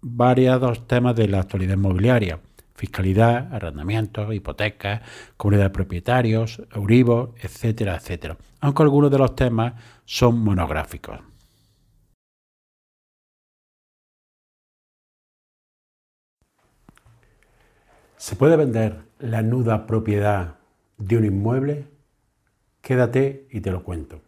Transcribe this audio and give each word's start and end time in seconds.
variados 0.00 0.86
temas 0.86 1.16
de 1.16 1.28
la 1.28 1.40
actualidad 1.40 1.74
inmobiliaria, 1.74 2.40
fiscalidad, 2.74 3.52
arrendamientos, 3.52 4.34
hipotecas, 4.34 5.02
comunidad 5.36 5.64
de 5.64 5.70
propietarios, 5.70 6.62
Euribor, 6.74 7.34
etcétera, 7.40 7.96
etcétera, 7.96 8.36
aunque 8.60 8.82
algunos 8.82 9.10
de 9.10 9.18
los 9.18 9.34
temas 9.34 9.74
son 10.04 10.38
monográficos. 10.38 11.20
¿Se 18.16 18.36
puede 18.36 18.56
vender 18.56 19.02
la 19.18 19.42
nuda 19.42 19.86
propiedad 19.86 20.56
de 20.98 21.16
un 21.16 21.24
inmueble? 21.24 21.86
Quédate 22.82 23.46
y 23.50 23.60
te 23.60 23.70
lo 23.70 23.82
cuento. 23.82 24.20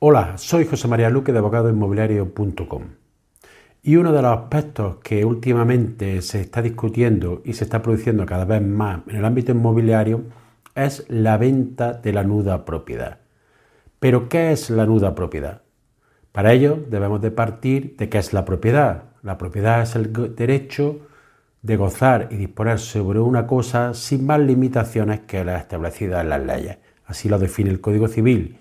Hola, 0.00 0.38
soy 0.38 0.64
José 0.64 0.86
María 0.86 1.10
Luque 1.10 1.32
de 1.32 1.38
abogadoinmobiliario.com. 1.40 2.82
Y 3.82 3.96
uno 3.96 4.12
de 4.12 4.22
los 4.22 4.38
aspectos 4.38 4.98
que 5.02 5.24
últimamente 5.24 6.22
se 6.22 6.40
está 6.40 6.62
discutiendo 6.62 7.42
y 7.44 7.54
se 7.54 7.64
está 7.64 7.82
produciendo 7.82 8.24
cada 8.24 8.44
vez 8.44 8.62
más 8.62 9.00
en 9.08 9.16
el 9.16 9.24
ámbito 9.24 9.50
inmobiliario 9.50 10.22
es 10.76 11.04
la 11.08 11.36
venta 11.36 11.94
de 11.94 12.12
la 12.12 12.22
nuda 12.22 12.64
propiedad. 12.64 13.18
Pero 13.98 14.28
¿qué 14.28 14.52
es 14.52 14.70
la 14.70 14.86
nuda 14.86 15.16
propiedad? 15.16 15.62
Para 16.30 16.52
ello 16.52 16.78
debemos 16.88 17.20
de 17.20 17.32
partir 17.32 17.96
de 17.96 18.08
qué 18.08 18.18
es 18.18 18.32
la 18.32 18.44
propiedad. 18.44 19.02
La 19.24 19.36
propiedad 19.36 19.82
es 19.82 19.96
el 19.96 20.12
derecho 20.36 21.00
de 21.62 21.76
gozar 21.76 22.28
y 22.30 22.36
disponer 22.36 22.78
sobre 22.78 23.18
una 23.18 23.48
cosa 23.48 23.94
sin 23.94 24.26
más 24.26 24.38
limitaciones 24.38 25.22
que 25.26 25.44
las 25.44 25.62
establecidas 25.62 26.22
en 26.22 26.28
las 26.28 26.46
leyes. 26.46 26.78
Así 27.04 27.28
lo 27.28 27.40
define 27.40 27.70
el 27.70 27.80
Código 27.80 28.06
Civil 28.06 28.57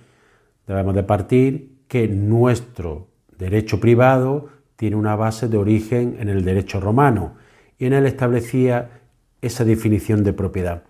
Debemos 0.68 0.94
de 0.94 1.04
partir 1.04 1.78
que 1.88 2.08
nuestro 2.10 3.08
derecho 3.38 3.80
privado 3.80 4.50
tiene 4.76 4.98
una 4.98 5.16
base 5.16 5.48
de 5.48 5.58
origen 5.58 6.18
en 6.20 6.30
el 6.30 6.44
derecho 6.44 6.80
romano 6.80 7.36
y 7.80 7.86
en 7.86 7.94
él 7.94 8.06
establecía 8.06 9.02
esa 9.42 9.64
definición 9.64 10.24
de 10.24 10.34
propiedad. 10.34 10.84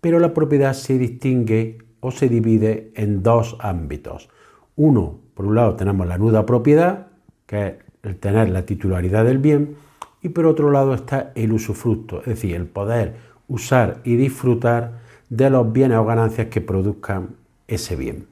Pero 0.00 0.18
la 0.18 0.34
propiedad 0.34 0.74
se 0.74 0.98
distingue 0.98 1.78
o 2.00 2.10
se 2.10 2.28
divide 2.28 2.92
en 2.94 3.22
dos 3.22 3.56
ámbitos. 3.60 4.28
Uno, 4.76 5.20
por 5.34 5.46
un 5.46 5.54
lado 5.54 5.76
tenemos 5.76 6.06
la 6.06 6.18
nuda 6.18 6.44
propiedad, 6.44 7.06
que 7.46 7.66
es 7.66 7.74
el 8.02 8.16
tener 8.16 8.50
la 8.50 8.66
titularidad 8.66 9.24
del 9.24 9.38
bien, 9.38 9.76
y 10.20 10.28
por 10.28 10.46
otro 10.46 10.70
lado 10.70 10.94
está 10.94 11.32
el 11.34 11.52
usufructo, 11.52 12.20
es 12.20 12.26
decir, 12.26 12.54
el 12.54 12.66
poder 12.66 13.14
usar 13.48 14.00
y 14.04 14.16
disfrutar 14.16 15.00
de 15.30 15.50
los 15.50 15.72
bienes 15.72 15.98
o 15.98 16.04
ganancias 16.04 16.48
que 16.48 16.60
produzcan 16.60 17.36
ese 17.66 17.96
bien. 17.96 18.31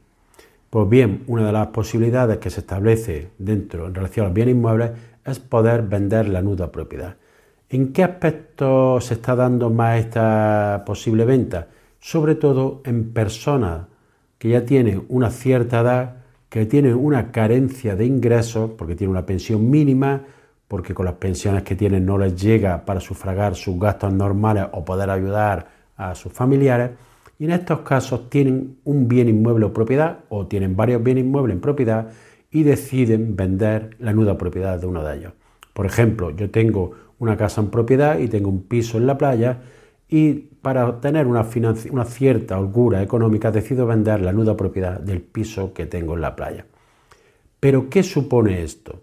Pues 0.71 0.89
bien, 0.89 1.25
una 1.27 1.45
de 1.47 1.53
las 1.53 1.67
posibilidades 1.69 2.39
que 2.39 2.49
se 2.49 2.61
establece 2.61 3.33
dentro 3.39 3.89
en 3.89 3.95
relación 3.95 4.25
a 4.25 4.29
los 4.29 4.35
bienes 4.35 4.55
inmuebles 4.55 4.93
es 5.25 5.41
poder 5.41 5.83
vender 5.83 6.29
la 6.29 6.43
nuda 6.43 6.71
propiedad. 6.71 7.17
¿En 7.69 7.93
qué 7.93 8.05
aspecto 8.05 9.01
se 9.01 9.15
está 9.15 9.35
dando 9.35 9.69
más 9.71 9.99
esta 9.99 10.85
posible 10.87 11.25
venta? 11.25 11.67
Sobre 11.99 12.37
todo 12.37 12.83
en 12.85 13.13
personas 13.13 13.87
que 14.39 14.51
ya 14.51 14.65
tienen 14.65 15.07
una 15.09 15.31
cierta 15.31 15.81
edad, 15.81 16.17
que 16.49 16.67
tienen 16.67 16.95
una 16.95 17.33
carencia 17.33 17.97
de 17.97 18.07
ingresos, 18.07 18.71
porque 18.79 18.95
tienen 18.95 19.11
una 19.11 19.27
pensión 19.27 19.69
mínima, 19.69 20.23
porque 20.69 20.95
con 20.95 21.05
las 21.05 21.15
pensiones 21.15 21.65
que 21.65 21.75
tienen 21.75 22.07
no 22.07 22.17
les 22.17 22.41
llega 22.41 22.85
para 22.85 23.01
sufragar 23.01 23.57
sus 23.57 23.77
gastos 23.77 24.13
normales 24.13 24.67
o 24.71 24.85
poder 24.85 25.11
ayudar 25.11 25.67
a 25.97 26.15
sus 26.15 26.33
familiares 26.33 26.91
y 27.41 27.47
en 27.47 27.53
estos 27.53 27.81
casos 27.81 28.29
tienen 28.29 28.77
un 28.85 29.09
bien 29.09 29.27
inmueble 29.27 29.65
o 29.65 29.73
propiedad 29.73 30.19
o 30.29 30.47
tienen 30.47 30.77
varios 30.77 31.03
bienes 31.03 31.25
inmuebles 31.25 31.55
en 31.55 31.63
propiedad 31.63 32.09
y 32.51 32.65
deciden 32.65 33.35
vender 33.35 33.97
la 33.99 34.13
nuda 34.13 34.37
propiedad 34.37 34.79
de 34.79 34.87
uno 34.87 35.03
de 35.03 35.17
ellos. 35.17 35.33
Por 35.73 35.87
ejemplo, 35.87 36.31
yo 36.33 36.51
tengo 36.51 36.93
una 37.19 37.39
casa 37.39 37.63
en 37.63 37.71
propiedad 37.71 38.19
y 38.19 38.29
tengo 38.29 38.51
un 38.51 38.65
piso 38.65 38.99
en 38.99 39.07
la 39.07 39.17
playa 39.17 39.63
y 40.07 40.35
para 40.35 40.87
obtener 40.87 41.27
una, 41.27 41.47
una 41.91 42.05
cierta 42.05 42.61
holgura 42.61 43.03
económica 43.03 43.51
decido 43.51 43.87
vender 43.87 44.21
la 44.21 44.35
nuda 44.35 44.55
propiedad 44.55 45.01
del 45.01 45.23
piso 45.23 45.73
que 45.73 45.87
tengo 45.87 46.17
en 46.17 46.21
la 46.21 46.37
playa. 46.37 46.67
Pero 47.59 47.89
¿qué 47.89 48.03
supone 48.03 48.63
esto? 48.63 49.01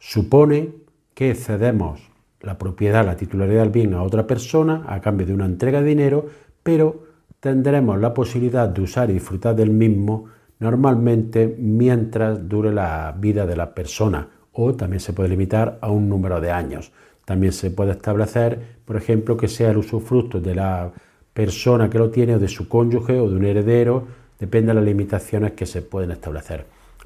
Supone 0.00 0.72
que 1.14 1.36
cedemos 1.36 2.10
la 2.40 2.58
propiedad, 2.58 3.06
la 3.06 3.14
titularidad 3.14 3.62
del 3.62 3.70
bien 3.70 3.94
a 3.94 4.02
otra 4.02 4.26
persona 4.26 4.82
a 4.88 5.00
cambio 5.00 5.24
de 5.24 5.34
una 5.34 5.46
entrega 5.46 5.80
de 5.80 5.86
dinero, 5.86 6.26
pero 6.64 7.13
tendremos 7.44 8.00
la 8.00 8.14
posibilidad 8.14 8.70
de 8.70 8.80
usar 8.80 9.10
y 9.10 9.12
disfrutar 9.12 9.54
del 9.54 9.68
mismo 9.68 10.24
normalmente 10.60 11.54
mientras 11.58 12.48
dure 12.48 12.72
la 12.72 13.14
vida 13.18 13.44
de 13.44 13.54
la 13.54 13.74
persona 13.74 14.26
o 14.54 14.72
también 14.72 15.00
se 15.00 15.12
puede 15.12 15.28
limitar 15.28 15.76
a 15.82 15.90
un 15.90 16.08
número 16.08 16.40
de 16.40 16.50
años. 16.50 16.90
También 17.26 17.52
se 17.52 17.70
puede 17.70 17.90
establecer, 17.90 18.78
por 18.86 18.96
ejemplo, 18.96 19.36
que 19.36 19.48
sea 19.48 19.72
el 19.72 19.76
usufructo 19.76 20.40
de 20.40 20.54
la 20.54 20.90
persona 21.34 21.90
que 21.90 21.98
lo 21.98 22.08
tiene 22.08 22.36
o 22.36 22.38
de 22.38 22.48
su 22.48 22.66
cónyuge 22.66 23.20
o 23.20 23.28
de 23.28 23.36
un 23.36 23.44
heredero, 23.44 24.06
depende 24.40 24.68
de 24.68 24.76
las 24.76 24.84
limitaciones 24.84 25.52
que 25.52 25.66
se 25.66 25.82
pueden 25.82 26.12
establecer. 26.12 26.64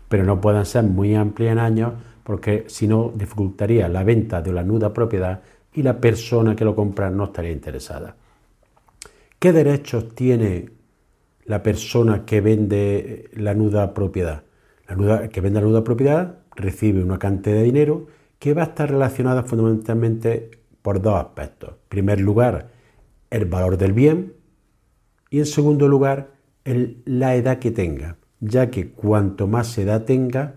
Pero 0.08 0.22
no 0.22 0.40
pueden 0.40 0.64
ser 0.66 0.84
muy 0.84 1.16
amplias 1.16 1.50
en 1.50 1.58
años 1.58 1.94
porque 2.22 2.62
si 2.68 2.86
no 2.86 3.12
dificultaría 3.12 3.88
la 3.88 4.04
venta 4.04 4.40
de 4.40 4.52
la 4.52 4.62
nuda 4.62 4.94
propiedad 4.94 5.40
y 5.74 5.82
la 5.82 6.00
persona 6.00 6.54
que 6.54 6.64
lo 6.64 6.76
compra 6.76 7.10
no 7.10 7.24
estaría 7.24 7.50
interesada. 7.50 8.14
¿Qué 9.38 9.52
derechos 9.52 10.16
tiene 10.16 10.70
la 11.44 11.62
persona 11.62 12.24
que 12.24 12.40
vende 12.40 13.30
la 13.34 13.54
nuda 13.54 13.94
propiedad? 13.94 14.42
La 14.88 15.28
que 15.28 15.40
vende 15.40 15.60
la 15.60 15.66
nuda 15.66 15.84
propiedad 15.84 16.40
recibe 16.56 17.04
una 17.04 17.20
cantidad 17.20 17.54
de 17.54 17.62
dinero 17.62 18.08
que 18.40 18.52
va 18.52 18.62
a 18.62 18.66
estar 18.66 18.90
relacionada 18.90 19.44
fundamentalmente 19.44 20.50
por 20.82 21.00
dos 21.00 21.14
aspectos. 21.14 21.70
En 21.70 21.88
primer 21.88 22.20
lugar, 22.20 22.70
el 23.30 23.44
valor 23.44 23.78
del 23.78 23.92
bien 23.92 24.32
y 25.30 25.38
en 25.38 25.46
segundo 25.46 25.86
lugar, 25.86 26.32
la 26.64 27.36
edad 27.36 27.60
que 27.60 27.70
tenga, 27.70 28.16
ya 28.40 28.70
que 28.70 28.90
cuanto 28.90 29.46
más 29.46 29.78
edad 29.78 30.04
tenga, 30.04 30.56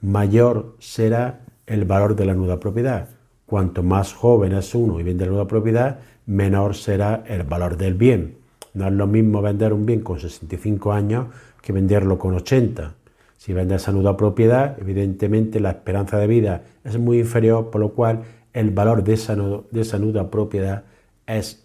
mayor 0.00 0.76
será 0.78 1.44
el 1.66 1.84
valor 1.84 2.16
de 2.16 2.24
la 2.24 2.34
nuda 2.34 2.58
propiedad. 2.58 3.10
Cuanto 3.44 3.82
más 3.82 4.14
joven 4.14 4.54
es 4.54 4.74
uno 4.74 4.98
y 4.98 5.02
vende 5.02 5.26
la 5.26 5.32
nuda 5.32 5.46
propiedad, 5.46 6.00
menor 6.26 6.74
será 6.74 7.24
el 7.26 7.42
valor 7.42 7.76
del 7.76 7.94
bien. 7.94 8.36
No 8.74 8.86
es 8.86 8.92
lo 8.92 9.06
mismo 9.06 9.42
vender 9.42 9.72
un 9.72 9.86
bien 9.86 10.00
con 10.00 10.18
65 10.18 10.92
años 10.92 11.26
que 11.60 11.72
venderlo 11.72 12.18
con 12.18 12.34
80. 12.34 12.94
Si 13.36 13.52
vendes 13.52 13.82
esa 13.82 13.92
nuda 13.92 14.16
propiedad, 14.16 14.76
evidentemente 14.80 15.60
la 15.60 15.70
esperanza 15.70 16.16
de 16.18 16.26
vida 16.26 16.62
es 16.84 16.98
muy 16.98 17.18
inferior, 17.18 17.70
por 17.70 17.80
lo 17.80 17.92
cual 17.92 18.22
el 18.52 18.70
valor 18.70 19.02
de 19.02 19.14
esa, 19.14 19.34
de 19.34 19.80
esa 19.80 19.98
nuda 19.98 20.30
propiedad 20.30 20.84
es 21.26 21.64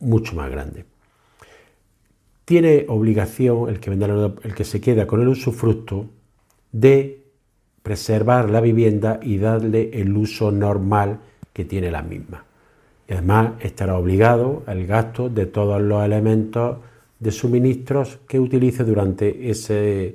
mucho 0.00 0.34
más 0.34 0.50
grande. 0.50 0.84
Tiene 2.44 2.86
obligación 2.88 3.68
el 3.68 3.80
que, 3.80 3.90
vende 3.90 4.06
el 4.42 4.54
que 4.54 4.64
se 4.64 4.80
queda 4.80 5.06
con 5.06 5.20
el 5.20 5.28
usufructo 5.28 6.06
de 6.72 7.24
preservar 7.82 8.50
la 8.50 8.60
vivienda 8.60 9.20
y 9.22 9.38
darle 9.38 9.90
el 9.92 10.16
uso 10.16 10.50
normal 10.50 11.20
que 11.52 11.64
tiene 11.64 11.90
la 11.90 12.02
misma. 12.02 12.44
Y 13.08 13.14
además 13.14 13.52
estará 13.60 13.96
obligado 13.96 14.62
al 14.66 14.86
gasto 14.86 15.30
de 15.30 15.46
todos 15.46 15.80
los 15.80 16.04
elementos 16.04 16.76
de 17.18 17.32
suministros 17.32 18.18
que 18.28 18.38
utilice 18.38 18.84
durante 18.84 19.50
ese, 19.50 20.14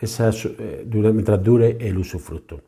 eh, 0.00 0.84
mientras 0.90 1.42
dure 1.42 1.76
el 1.78 1.98
usufructo. 1.98 2.60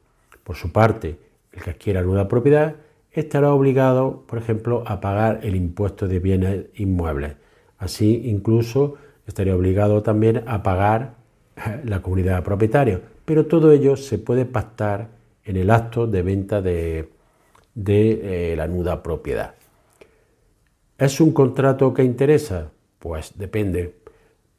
Por 0.44 0.56
su 0.56 0.70
parte, 0.70 1.16
el 1.52 1.62
que 1.62 1.70
adquiera 1.70 2.02
nueva 2.02 2.28
propiedad 2.28 2.76
estará 3.10 3.52
obligado, 3.54 4.24
por 4.26 4.38
ejemplo, 4.38 4.84
a 4.86 5.00
pagar 5.00 5.40
el 5.42 5.56
impuesto 5.56 6.06
de 6.06 6.18
bienes 6.18 6.66
inmuebles. 6.74 7.36
Así, 7.78 8.22
incluso 8.26 8.96
estaría 9.26 9.56
obligado 9.56 10.02
también 10.02 10.42
a 10.46 10.62
pagar 10.62 11.14
la 11.84 12.02
comunidad 12.02 12.36
de 12.36 12.42
propietarios. 12.42 13.00
Pero 13.24 13.46
todo 13.46 13.72
ello 13.72 13.96
se 13.96 14.18
puede 14.18 14.44
pactar 14.44 15.08
en 15.44 15.56
el 15.56 15.70
acto 15.70 16.06
de 16.06 16.22
venta 16.22 16.60
de, 16.60 17.08
de 17.74 18.52
eh, 18.52 18.56
la 18.56 18.66
nuda 18.66 19.02
propiedad. 19.02 19.54
¿Es 20.98 21.20
un 21.20 21.32
contrato 21.32 21.92
que 21.92 22.04
interesa? 22.04 22.70
Pues 22.98 23.32
depende. 23.36 23.96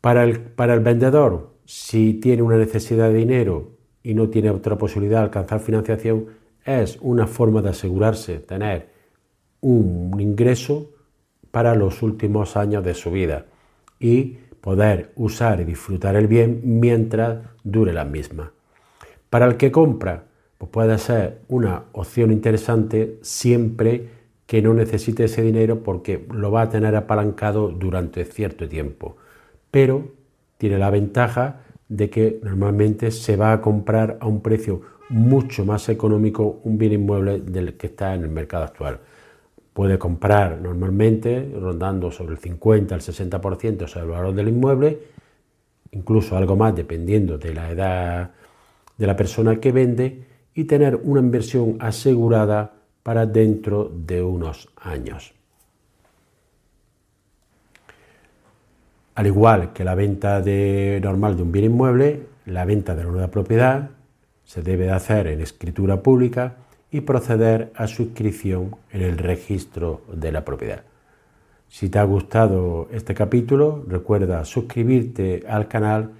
Para 0.01 0.23
el, 0.23 0.39
para 0.39 0.73
el 0.73 0.81
vendedor, 0.81 1.53
si 1.65 2.15
tiene 2.15 2.41
una 2.43 2.57
necesidad 2.57 3.09
de 3.09 3.15
dinero 3.15 3.71
y 4.03 4.13
no 4.13 4.29
tiene 4.29 4.51
otra 4.51 4.77
posibilidad 4.77 5.19
de 5.19 5.25
alcanzar 5.25 5.59
financiación, 5.59 6.27
es 6.63 6.97
una 7.01 7.27
forma 7.27 7.61
de 7.61 7.69
asegurarse 7.69 8.39
tener 8.39 8.89
un 9.61 10.19
ingreso 10.19 10.91
para 11.51 11.73
los 11.73 12.03
últimos 12.03 12.57
años 12.57 12.83
de 12.83 12.93
su 12.93 13.11
vida 13.11 13.45
y 13.99 14.37
poder 14.61 15.11
usar 15.15 15.61
y 15.61 15.63
disfrutar 15.63 16.15
el 16.15 16.27
bien 16.27 16.61
mientras 16.63 17.39
dure 17.63 17.93
la 17.93 18.03
misma. 18.03 18.51
Para 19.29 19.45
el 19.45 19.57
que 19.57 19.71
compra, 19.71 20.25
pues 20.65 20.87
puede 20.87 20.97
ser 20.97 21.41
una 21.47 21.83
opción 21.91 22.31
interesante 22.31 23.19
siempre 23.21 24.09
que 24.45 24.61
no 24.61 24.73
necesite 24.73 25.25
ese 25.25 25.41
dinero 25.41 25.83
porque 25.83 26.25
lo 26.31 26.51
va 26.51 26.63
a 26.63 26.69
tener 26.69 26.95
apalancado 26.95 27.69
durante 27.69 28.25
cierto 28.25 28.67
tiempo. 28.67 29.17
Pero 29.71 30.13
tiene 30.57 30.77
la 30.77 30.89
ventaja 30.89 31.61
de 31.89 32.09
que 32.09 32.39
normalmente 32.43 33.11
se 33.11 33.35
va 33.35 33.53
a 33.53 33.61
comprar 33.61 34.17
a 34.21 34.27
un 34.27 34.41
precio 34.41 34.81
mucho 35.09 35.65
más 35.65 35.87
económico 35.89 36.59
un 36.63 36.77
bien 36.77 36.93
inmueble 36.93 37.39
del 37.39 37.75
que 37.75 37.87
está 37.87 38.15
en 38.15 38.23
el 38.23 38.29
mercado 38.29 38.63
actual. 38.63 38.99
Puede 39.73 39.99
comprar 39.99 40.61
normalmente 40.61 41.51
rondando 41.59 42.09
sobre 42.11 42.33
el 42.33 42.39
50 42.39 42.95
al 42.95 43.01
60% 43.01 43.87
sobre 43.87 44.05
el 44.05 44.11
valor 44.11 44.33
del 44.33 44.47
inmueble, 44.47 44.99
incluso 45.91 46.37
algo 46.37 46.55
más 46.55 46.75
dependiendo 46.75 47.37
de 47.37 47.53
la 47.53 47.69
edad 47.69 48.31
de 48.97 49.07
la 49.07 49.15
persona 49.15 49.59
que 49.59 49.71
vende 49.71 50.34
y 50.55 50.63
tener 50.63 50.95
una 50.95 51.19
inversión 51.19 51.77
asegurada 51.79 52.73
para 53.03 53.25
dentro 53.25 53.91
de 53.93 54.23
unos 54.23 54.69
años. 54.77 55.33
Al 59.13 59.27
igual 59.27 59.73
que 59.73 59.83
la 59.83 59.95
venta 59.95 60.39
normal 60.39 61.37
de 61.37 61.43
un 61.43 61.51
bien 61.51 61.65
inmueble, 61.65 62.27
la 62.45 62.65
venta 62.65 62.95
de 62.95 63.03
la 63.03 63.11
nueva 63.11 63.27
propiedad 63.29 63.91
se 64.43 64.61
debe 64.61 64.85
de 64.85 64.91
hacer 64.91 65.27
en 65.27 65.41
escritura 65.41 66.01
pública 66.01 66.55
y 66.91 67.01
proceder 67.01 67.71
a 67.75 67.87
su 67.87 68.03
inscripción 68.03 68.75
en 68.91 69.01
el 69.01 69.17
registro 69.17 70.01
de 70.11 70.31
la 70.31 70.45
propiedad. 70.45 70.83
Si 71.67 71.89
te 71.89 71.99
ha 71.99 72.03
gustado 72.03 72.87
este 72.91 73.13
capítulo, 73.13 73.83
recuerda 73.87 74.45
suscribirte 74.45 75.43
al 75.47 75.67
canal 75.67 76.11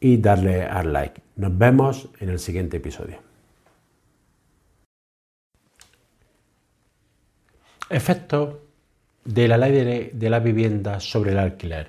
y 0.00 0.18
darle 0.18 0.62
al 0.64 0.92
like. 0.92 1.20
Nos 1.36 1.56
vemos 1.56 2.08
en 2.20 2.28
el 2.28 2.38
siguiente 2.38 2.76
episodio. 2.76 3.18
Efectos 7.90 8.56
de 9.24 9.48
la 9.48 9.56
ley 9.56 10.10
de, 10.12 10.30
la 10.30 10.40
vivienda 10.40 11.00
sobre 11.00 11.32
el 11.32 11.38
alquiler. 11.38 11.88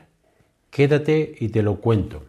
Quédate 0.69 1.35
y 1.39 1.49
te 1.49 1.61
lo 1.61 1.79
cuento. 1.79 2.25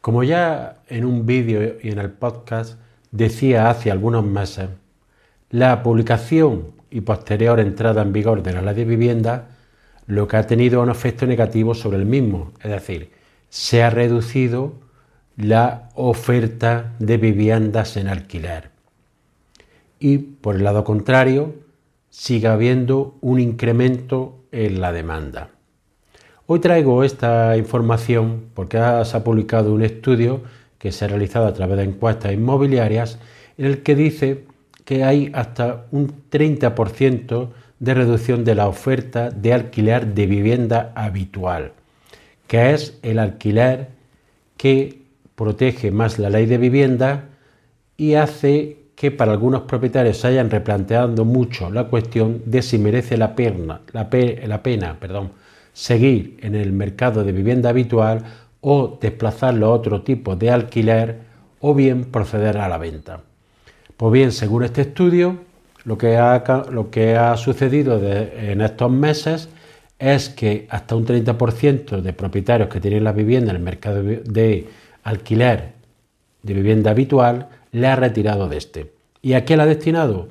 Como 0.00 0.22
ya 0.22 0.82
en 0.88 1.04
un 1.04 1.26
vídeo 1.26 1.78
y 1.82 1.90
en 1.90 1.98
el 1.98 2.12
podcast 2.12 2.78
decía 3.10 3.68
hace 3.68 3.90
algunos 3.90 4.24
meses, 4.24 4.68
la 5.50 5.82
publicación 5.82 6.72
y 6.90 7.02
posterior 7.02 7.60
entrada 7.60 8.02
en 8.02 8.12
vigor 8.12 8.42
de 8.42 8.52
la 8.52 8.62
ley 8.62 8.74
de 8.74 8.84
vivienda 8.84 9.48
lo 10.06 10.28
que 10.28 10.36
ha 10.36 10.46
tenido 10.46 10.82
un 10.82 10.90
efecto 10.90 11.26
negativo 11.26 11.74
sobre 11.74 11.98
el 11.98 12.06
mismo, 12.06 12.52
es 12.62 12.70
decir, 12.70 13.10
se 13.48 13.82
ha 13.82 13.90
reducido 13.90 14.74
la 15.36 15.90
oferta 15.94 16.94
de 16.98 17.16
viviendas 17.16 17.96
en 17.96 18.08
alquiler. 18.08 18.70
Y 19.98 20.18
por 20.18 20.56
el 20.56 20.64
lado 20.64 20.84
contrario, 20.84 21.54
sigue 22.10 22.48
habiendo 22.48 23.16
un 23.20 23.40
incremento 23.40 24.44
en 24.52 24.80
la 24.80 24.92
demanda. 24.92 25.50
Hoy 26.46 26.60
traigo 26.60 27.02
esta 27.02 27.56
información 27.56 28.44
porque 28.54 28.78
se 28.78 29.16
ha 29.16 29.24
publicado 29.24 29.74
un 29.74 29.82
estudio 29.82 30.42
que 30.78 30.92
se 30.92 31.04
ha 31.04 31.08
realizado 31.08 31.46
a 31.46 31.52
través 31.52 31.76
de 31.78 31.84
encuestas 31.84 32.32
inmobiliarias 32.32 33.18
en 33.58 33.66
el 33.66 33.82
que 33.82 33.96
dice 33.96 34.44
que 34.86 35.04
hay 35.04 35.30
hasta 35.34 35.84
un 35.90 36.10
30% 36.30 37.48
de 37.78 37.94
reducción 37.94 38.42
de 38.44 38.54
la 38.54 38.68
oferta 38.68 39.28
de 39.28 39.52
alquiler 39.52 40.14
de 40.14 40.26
vivienda 40.26 40.92
habitual 40.94 41.72
que 42.46 42.72
es 42.72 42.98
el 43.02 43.18
alquiler 43.18 43.88
que 44.56 45.02
protege 45.34 45.90
más 45.90 46.18
la 46.18 46.30
ley 46.30 46.46
de 46.46 46.58
vivienda 46.58 47.24
y 47.96 48.14
hace 48.14 48.78
que 48.94 49.10
para 49.10 49.32
algunos 49.32 49.62
propietarios 49.62 50.18
se 50.18 50.28
hayan 50.28 50.50
replanteado 50.50 51.24
mucho 51.24 51.70
la 51.70 51.84
cuestión 51.84 52.42
de 52.46 52.62
si 52.62 52.78
merece 52.78 53.16
la 53.18 53.34
pena, 53.34 53.80
seguir 55.72 56.38
en 56.40 56.54
el 56.54 56.72
mercado 56.72 57.22
de 57.22 57.32
vivienda 57.32 57.68
habitual 57.68 58.24
o 58.62 58.98
desplazarlo 59.00 59.66
a 59.66 59.70
otro 59.70 60.02
tipo 60.02 60.36
de 60.36 60.50
alquiler 60.50 61.18
o 61.60 61.74
bien 61.74 62.06
proceder 62.06 62.56
a 62.56 62.68
la 62.68 62.78
venta. 62.78 63.20
Pues 63.96 64.12
bien, 64.12 64.30
según 64.30 64.62
este 64.62 64.82
estudio, 64.82 65.38
lo 65.84 65.96
que 65.96 66.16
ha, 66.16 67.36
sucedido 67.38 67.98
en 68.02 68.60
estos 68.60 68.90
meses 68.90 69.48
es 69.98 70.28
que 70.28 70.66
hasta 70.68 70.96
un 70.96 71.06
30% 71.06 72.02
de 72.02 72.12
propietarios 72.12 72.68
que 72.68 72.80
tienen 72.80 73.04
la 73.04 73.12
vivienda 73.12 73.50
en 73.50 73.56
el 73.56 73.62
mercado 73.62 74.02
de 74.02 74.68
alquiler 75.02 75.72
de 76.42 76.54
vivienda 76.54 76.90
habitual 76.90 77.48
le 77.72 77.86
ha 77.86 77.96
retirado 77.96 78.48
de 78.48 78.58
este. 78.58 78.92
¿Y 79.22 79.32
a 79.32 79.44
qué 79.46 79.56
la 79.56 79.62
ha 79.62 79.66
destinado? 79.66 80.28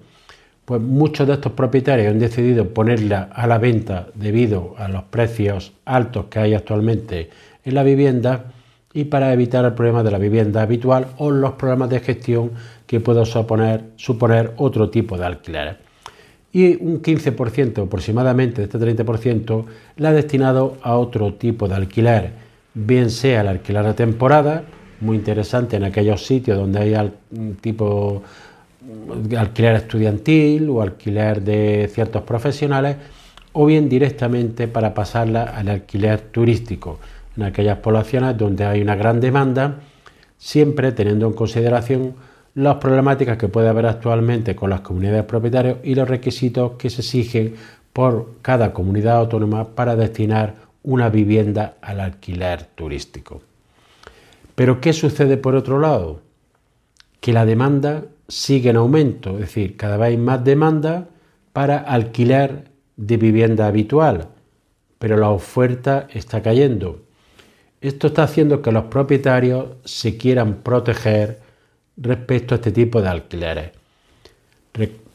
Pues 0.66 0.82
muchos 0.82 1.28
de 1.28 1.34
estos 1.34 1.54
propietarios 1.54 2.12
han 2.12 2.20
decidido 2.20 2.70
ponerla 2.70 3.30
a 3.34 3.48
la 3.48 3.58
venta 3.58 4.08
debido 4.14 4.76
a 4.78 4.88
los 4.88 5.04
precios 5.04 5.74
altos 5.86 6.26
que 6.26 6.40
hay 6.40 6.54
actualmente 6.54 7.30
en 7.64 7.74
la 7.74 7.84
vivienda 7.84 8.46
y 8.96 9.04
para 9.04 9.32
evitar 9.32 9.64
el 9.66 9.74
problema 9.74 10.02
de 10.02 10.10
la 10.10 10.18
vivienda 10.18 10.64
habitual 10.64 11.10
o 11.18 11.30
los 11.30 11.52
problemas 11.54 11.92
de 11.92 12.00
gestión 12.00 12.52
que 12.88 13.00
pueda 13.00 13.26
suponer, 13.26 13.92
suponer 13.98 14.54
otro 14.58 14.90
tipo 14.90 15.18
de 15.18 15.26
alquileres 15.26 15.76
y 16.56 16.82
un 16.82 17.02
15% 17.02 17.84
aproximadamente 17.84 18.62
de 18.62 18.64
este 18.64 18.80
30% 18.80 19.66
la 19.98 20.10
ha 20.10 20.14
destinado 20.14 20.78
a 20.84 20.96
otro 20.96 21.34
tipo 21.34 21.68
de 21.68 21.76
alquiler, 21.76 22.32
bien 22.74 23.10
sea 23.10 23.42
el 23.42 23.50
alquiler 23.50 23.84
de 23.84 23.94
temporada, 23.94 24.64
muy 25.02 25.18
interesante 25.18 25.76
en 25.76 25.84
aquellos 25.84 26.26
sitios 26.26 26.58
donde 26.58 26.80
hay 26.80 27.12
tipo 27.60 28.24
alquiler 29.38 29.76
estudiantil 29.76 30.70
o 30.70 30.82
alquiler 30.82 31.42
de 31.42 31.90
ciertos 31.94 32.22
profesionales, 32.22 32.96
o 33.52 33.66
bien 33.66 33.90
directamente 33.90 34.70
para 34.70 34.94
pasarla 34.94 35.44
al 35.44 35.68
alquiler 35.68 36.22
turístico, 36.22 37.00
en 37.36 37.44
aquellas 37.44 37.80
poblaciones 37.80 38.38
donde 38.38 38.66
hay 38.66 38.82
una 38.82 38.96
gran 38.96 39.20
demanda, 39.20 39.80
siempre 40.38 40.92
teniendo 40.92 41.28
en 41.28 41.34
consideración 41.34 42.16
las 42.56 42.76
problemáticas 42.76 43.38
que 43.38 43.50
puede 43.50 43.68
haber 43.68 43.86
actualmente 43.86 44.56
con 44.56 44.70
las 44.70 44.82
comunidades 44.82 45.20
de 45.20 45.28
propietarios 45.28 45.78
y 45.84 45.96
los 45.96 46.08
requisitos 46.08 46.74
que 46.78 46.90
se 46.90 47.02
exigen 47.02 47.56
por 47.92 48.36
cada 48.42 48.74
comunidad 48.74 49.18
autónoma 49.18 49.76
para 49.76 49.96
destinar 49.96 50.56
una 50.84 51.10
vivienda 51.10 51.76
al 51.82 52.00
alquiler 52.00 52.64
turístico. 52.64 53.42
Pero 54.56 54.80
¿qué 54.80 54.94
sucede 54.94 55.38
por 55.38 55.56
otro 55.56 55.80
lado? 55.80 56.22
Que 57.20 57.34
la 57.34 57.46
demanda 57.46 58.06
sigue 58.28 58.70
en 58.70 58.78
aumento, 58.78 59.32
es 59.32 59.40
decir, 59.40 59.76
cada 59.76 59.98
vez 59.98 60.10
hay 60.10 60.18
más 60.18 60.44
demanda 60.44 61.08
para 61.54 61.78
alquiler 61.78 62.70
de 62.96 63.18
vivienda 63.18 63.68
habitual, 63.68 64.30
pero 65.00 65.18
la 65.18 65.30
oferta 65.30 66.08
está 66.14 66.42
cayendo. 66.42 67.05
Esto 67.88 68.08
está 68.08 68.24
haciendo 68.24 68.64
que 68.64 68.72
los 68.72 68.86
propietarios 68.86 69.68
se 69.84 70.18
quieran 70.18 70.56
proteger 70.64 71.40
respecto 71.98 72.56
a 72.56 72.58
este 72.58 72.72
tipo 72.72 73.00
de 73.00 73.10
alquileres. 73.10 73.72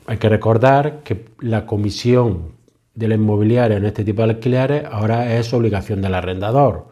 hay 0.06 0.16
que 0.16 0.28
recordar 0.28 1.00
que 1.02 1.24
la 1.40 1.66
comisión 1.66 2.52
de 2.94 3.08
la 3.08 3.16
inmobiliaria 3.16 3.76
en 3.76 3.86
este 3.86 4.04
tipo 4.04 4.22
de 4.22 4.30
alquileres 4.30 4.84
ahora 4.88 5.36
es 5.36 5.52
obligación 5.52 6.00
del 6.00 6.14
arrendador. 6.14 6.86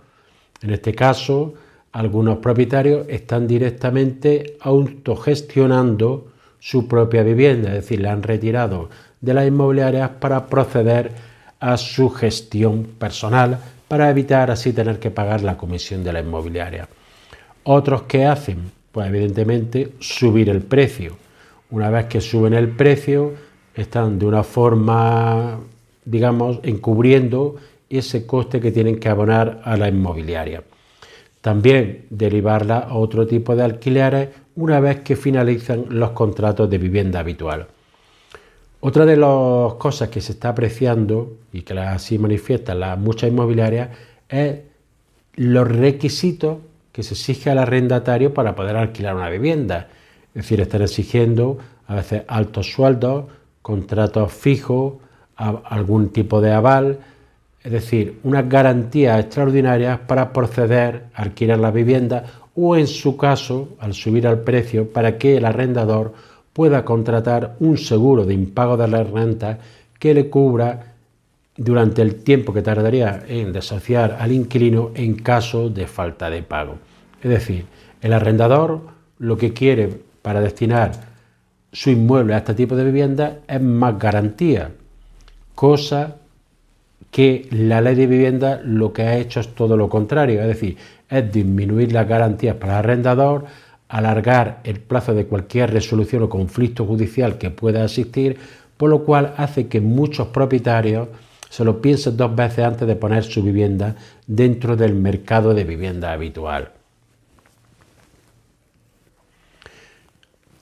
En 0.62 0.70
este 0.70 0.97
caso, 0.97 1.54
algunos 1.92 2.38
propietarios 2.38 3.06
están 3.08 3.47
directamente 3.47 4.56
autogestionando 4.58 6.32
su 6.58 6.88
propia 6.88 7.23
vivienda, 7.23 7.68
es 7.68 7.82
decir, 7.82 8.00
la 8.00 8.11
han 8.11 8.25
retirado 8.25 8.90
de 9.20 9.32
las 9.32 9.47
inmobiliarias 9.47 10.11
para 10.18 10.47
proceder 10.47 11.12
a 11.61 11.76
su 11.76 12.11
gestión 12.11 12.82
personal 12.99 13.61
para 13.88 14.11
evitar 14.11 14.50
así 14.50 14.73
tener 14.73 14.99
que 14.99 15.11
pagar 15.11 15.42
la 15.42 15.57
comisión 15.57 16.04
de 16.04 16.12
la 16.12 16.21
inmobiliaria. 16.21 16.88
Otros 17.64 18.02
que 18.02 18.26
hacen 18.26 18.71
pues 18.92 19.09
evidentemente 19.09 19.92
subir 19.99 20.49
el 20.49 20.62
precio. 20.62 21.16
Una 21.71 21.90
vez 21.90 22.07
que 22.07 22.21
suben 22.21 22.54
el 22.54 22.71
precio, 22.71 23.35
están 23.75 24.18
de 24.18 24.26
una 24.26 24.42
forma, 24.42 25.61
digamos, 26.04 26.61
encubriendo 26.62 27.57
ese 27.88 28.26
coste 28.26 28.61
que 28.61 28.73
tienen 28.73 28.99
que 28.99 29.09
abonar 29.09 29.61
a 29.64 29.76
la 29.76 29.88
inmobiliaria. 29.88 30.62
También 31.40 32.07
derivarla 32.11 32.78
a 32.78 32.95
otro 32.95 33.26
tipo 33.26 33.54
de 33.54 33.62
alquileres 33.62 34.28
una 34.57 34.80
vez 34.80 35.00
que 35.00 35.14
finalizan 35.14 35.85
los 35.90 36.11
contratos 36.11 36.68
de 36.68 36.78
vivienda 36.78 37.21
habitual. 37.21 37.68
Otra 38.80 39.04
de 39.04 39.16
las 39.16 39.75
cosas 39.75 40.08
que 40.08 40.20
se 40.20 40.32
está 40.32 40.50
apreciando 40.50 41.37
y 41.52 41.62
que 41.62 41.78
así 41.78 42.16
manifiestan 42.18 42.78
las 42.78 42.99
muchas 42.99 43.30
inmobiliarias 43.30 43.90
es 44.28 44.61
los 45.35 45.68
requisitos 45.68 46.58
que 46.92 47.02
se 47.02 47.14
exige 47.14 47.50
al 47.50 47.58
arrendatario 47.58 48.32
para 48.32 48.54
poder 48.54 48.76
alquilar 48.76 49.16
una 49.16 49.30
vivienda. 49.30 49.88
Es 50.28 50.42
decir, 50.42 50.61
están 50.61 50.82
exigiendo 50.82 51.58
a 51.88 51.97
veces 51.97 52.23
altos 52.28 52.70
sueldos, 52.70 53.25
contratos 53.62 54.32
fijos, 54.32 54.94
algún 55.37 56.11
tipo 56.11 56.40
de 56.40 56.52
aval, 56.52 56.99
es 57.62 57.73
decir, 57.73 58.18
unas 58.23 58.49
garantías 58.49 59.20
extraordinarias 59.20 59.99
para 60.00 60.32
proceder 60.32 61.06
a 61.14 61.23
alquilar 61.23 61.58
la 61.58 61.70
vivienda 61.70 62.25
o 62.54 62.76
en 62.76 62.87
su 62.87 63.16
caso, 63.16 63.70
al 63.80 63.94
subir 63.94 64.26
al 64.26 64.40
precio, 64.40 64.92
para 64.92 65.18
que 65.18 65.37
el 65.37 65.44
arrendador 65.44 66.14
pueda 66.58 66.84
contratar 66.84 67.54
un 67.60 67.78
seguro 67.78 68.24
de 68.24 68.34
impago 68.34 68.76
de 68.76 68.88
la 68.88 69.04
renta 69.04 69.60
que 69.96 70.12
le 70.12 70.28
cubra 70.28 70.96
durante 71.56 72.02
el 72.02 72.16
tiempo 72.24 72.52
que 72.52 72.62
tardaría 72.62 73.22
en 73.28 73.52
desociar 73.52 74.16
al 74.18 74.32
inquilino 74.32 74.90
en 74.96 75.14
caso 75.14 75.70
de 75.70 75.86
falta 75.86 76.28
de 76.28 76.42
pago. 76.42 76.74
Es 77.22 77.30
decir, 77.30 77.64
el 78.00 78.12
arrendador 78.12 78.80
lo 79.20 79.38
que 79.38 79.52
quiere 79.52 80.00
para 80.20 80.40
destinar 80.40 80.90
su 81.70 81.90
inmueble 81.90 82.34
a 82.34 82.38
este 82.38 82.54
tipo 82.54 82.74
de 82.74 82.86
vivienda 82.86 83.36
es 83.46 83.62
más 83.62 83.96
garantía, 83.96 84.72
cosa 85.54 86.16
que 87.12 87.46
la 87.52 87.80
ley 87.80 87.94
de 87.94 88.08
vivienda 88.08 88.60
lo 88.64 88.92
que 88.92 89.02
ha 89.02 89.16
hecho 89.16 89.38
es 89.38 89.54
todo 89.54 89.76
lo 89.76 89.88
contrario, 89.88 90.40
es 90.40 90.48
decir, 90.48 90.76
es 91.08 91.32
disminuir 91.32 91.92
las 91.92 92.08
garantías 92.08 92.56
para 92.56 92.72
el 92.72 92.78
arrendador, 92.80 93.44
alargar 93.88 94.61
el 94.64 94.80
plazo 94.80 95.14
de 95.14 95.26
cualquier 95.26 95.73
resolución 95.73 96.23
o 96.23 96.28
conflicto 96.28 96.85
judicial 96.85 97.38
que 97.38 97.50
pueda 97.50 97.85
existir, 97.85 98.38
por 98.76 98.90
lo 98.90 99.04
cual 99.04 99.35
hace 99.37 99.68
que 99.68 99.80
muchos 99.80 100.28
propietarios 100.28 101.09
se 101.49 101.64
lo 101.64 101.80
piensen 101.80 102.16
dos 102.16 102.35
veces 102.37 102.64
antes 102.64 102.87
de 102.87 102.97
poner 102.97 103.25
su 103.25 103.42
vivienda 103.42 103.97
dentro 104.26 104.76
del 104.76 104.95
mercado 104.95 105.54
de 105.54 105.64
vivienda 105.64 106.12
habitual. 106.12 106.73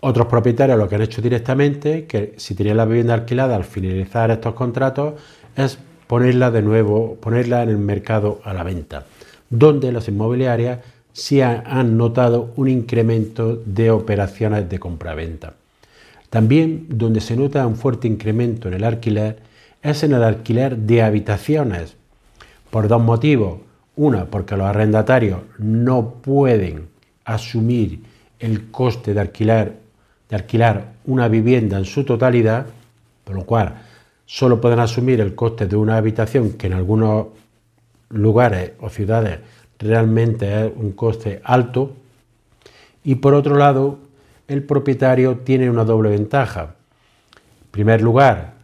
Otros 0.01 0.27
propietarios 0.27 0.79
lo 0.79 0.89
que 0.89 0.95
han 0.95 1.03
hecho 1.03 1.21
directamente, 1.21 2.07
que 2.07 2.35
si 2.37 2.55
tenían 2.55 2.77
la 2.77 2.85
vivienda 2.85 3.15
alquilada 3.15 3.57
al 3.57 3.65
finalizar 3.65 4.31
estos 4.31 4.55
contratos, 4.55 5.15
es 5.57 5.79
ponerla 6.07 6.53
de 6.53 6.63
nuevo, 6.63 7.17
ponerla 7.17 7.65
en 7.65 7.71
el 7.71 7.79
mercado 7.79 8.41
a 8.45 8.55
la 8.55 8.63
venta, 8.63 9.07
donde 9.51 9.91
las 9.91 10.07
inmobiliarias 10.07 10.79
sí 11.17 11.41
han 11.41 11.97
notado 11.97 12.53
un 12.57 12.69
incremento 12.69 13.57
de 13.65 13.91
operaciones 13.91 14.69
de 14.69 14.79
compra-venta. 14.79 15.55
También 16.29 16.89
donde 16.91 17.23
se 17.23 17.37
nota 17.37 17.67
un 17.67 17.77
fuerte 17.77 18.07
incremento 18.07 18.69
en 18.69 18.75
el 18.75 18.85
alquiler 18.85 19.39
es 19.83 20.03
en 20.03 20.13
el 20.13 20.23
alquiler 20.23 20.77
de 20.77 21.01
habitaciones, 21.01 21.97
por 22.71 22.87
dos 22.87 23.03
motivos. 23.03 23.61
Una, 23.97 24.27
porque 24.27 24.59
los 24.59 24.67
arrendatarios 24.67 25.41
no 25.57 26.17
pueden 26.21 26.89
asumir 27.25 28.01
el 28.39 28.71
coste 28.71 29.15
de 29.15 29.21
alquilar, 29.21 29.73
de 30.29 30.37
alquilar 30.37 30.93
una 31.07 31.29
vivienda 31.29 31.79
en 31.79 31.87
su 31.87 32.05
totalidad, 32.05 32.67
por 33.25 33.37
lo 33.37 33.47
cual 33.47 33.77
solo 34.27 34.61
pueden 34.61 34.81
asumir 34.81 35.23
el 35.23 35.35
coste 35.35 35.67
de 35.67 35.77
una 35.77 35.97
habitación 35.97 36.53
que 36.53 36.67
en 36.67 36.75
algunos 36.75 37.29
lugares 38.11 38.73
o 38.81 38.91
ciudades 38.91 39.39
realmente 39.79 40.67
es 40.67 40.73
un 40.77 40.93
coste 40.93 41.41
alto. 41.45 41.93
Y 43.05 43.17
por 43.17 43.35
otro 43.35 43.57
lado, 43.57 43.99
el 44.49 44.63
propietario 44.63 45.39
tiene 45.39 45.71
una 45.71 45.85
doble 45.85 46.11
ventaja. 46.11 46.75
En 47.65 47.71
primer 47.71 48.03
lugar, 48.03 48.55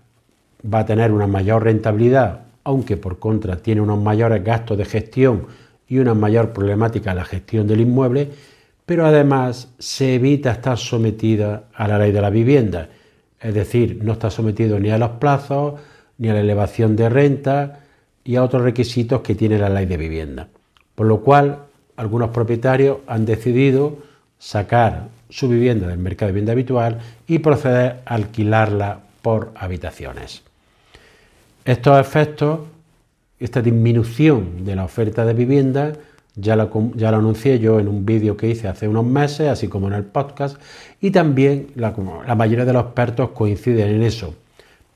va 0.62 0.81
a 0.81 0.87
tener 0.87 1.12
una 1.12 1.26
mayor 1.26 1.64
rentabilidad, 1.64 2.42
aunque 2.64 2.97
por 2.97 3.19
contra 3.19 3.57
tiene 3.57 3.81
unos 3.81 4.00
mayores 4.00 4.42
gastos 4.42 4.78
de 4.78 4.85
gestión 4.85 5.47
y 5.88 5.99
una 5.99 6.14
mayor 6.14 6.52
problemática 6.52 7.11
en 7.11 7.16
la 7.16 7.25
gestión 7.25 7.66
del 7.66 7.81
inmueble, 7.81 8.31
pero 8.87 9.07
además 9.07 9.73
se 9.78 10.14
evita 10.14 10.52
estar 10.52 10.78
sometida 10.78 11.64
a 11.75 11.88
la 11.88 11.99
ley 11.99 12.12
de 12.12 12.21
la 12.21 12.31
vivienda 12.31 12.88
es 13.42 13.54
decir, 13.54 13.99
no 14.02 14.12
está 14.12 14.31
sometido 14.31 14.78
ni 14.78 14.90
a 14.90 14.99
los 14.99 15.11
plazos, 15.12 15.75
ni 16.19 16.28
a 16.28 16.35
la 16.35 16.40
elevación 16.40 16.95
de 16.95 17.09
renta 17.09 17.81
y 18.25 18.37
a 18.37 18.45
otros 18.45 18.62
requisitos 18.62 19.21
que 19.23 19.35
tiene 19.35 19.59
la 19.59 19.69
ley 19.69 19.87
de 19.87 19.97
vivienda. 19.97 20.49
Por 21.02 21.09
lo 21.09 21.21
cual, 21.21 21.59
algunos 21.97 22.30
propietarios 22.30 22.99
han 23.09 23.26
decidido 23.26 23.97
sacar 24.38 25.09
su 25.30 25.49
vivienda 25.49 25.88
del 25.88 25.99
mercado 25.99 26.28
de 26.28 26.35
vivienda 26.35 26.52
habitual 26.52 26.99
y 27.26 27.40
proceder 27.40 28.02
a 28.06 28.14
alquilarla 28.14 29.00
por 29.21 29.50
habitaciones. 29.56 30.42
Estos 31.64 31.99
efectos, 31.99 32.61
esta 33.40 33.61
disminución 33.61 34.64
de 34.64 34.76
la 34.76 34.85
oferta 34.85 35.25
de 35.25 35.35
vivienda, 35.35 35.94
ya 36.37 36.54
lo, 36.54 36.71
anuncié 37.04 37.59
yo 37.59 37.80
en 37.80 37.88
un 37.88 38.06
vídeo 38.06 38.37
que 38.37 38.50
hice 38.50 38.68
hace 38.68 38.87
unos 38.87 39.04
meses, 39.04 39.49
así 39.49 39.66
como 39.66 39.88
en 39.88 39.94
el 39.94 40.04
podcast, 40.04 40.56
y 41.00 41.11
también 41.11 41.73
la, 41.75 41.97
la 42.28 42.37
mayoría 42.37 42.64
de 42.64 42.75
los 42.75 42.85
expertos 42.85 43.30
coinciden 43.30 43.88
en 43.88 44.02
eso. 44.04 44.37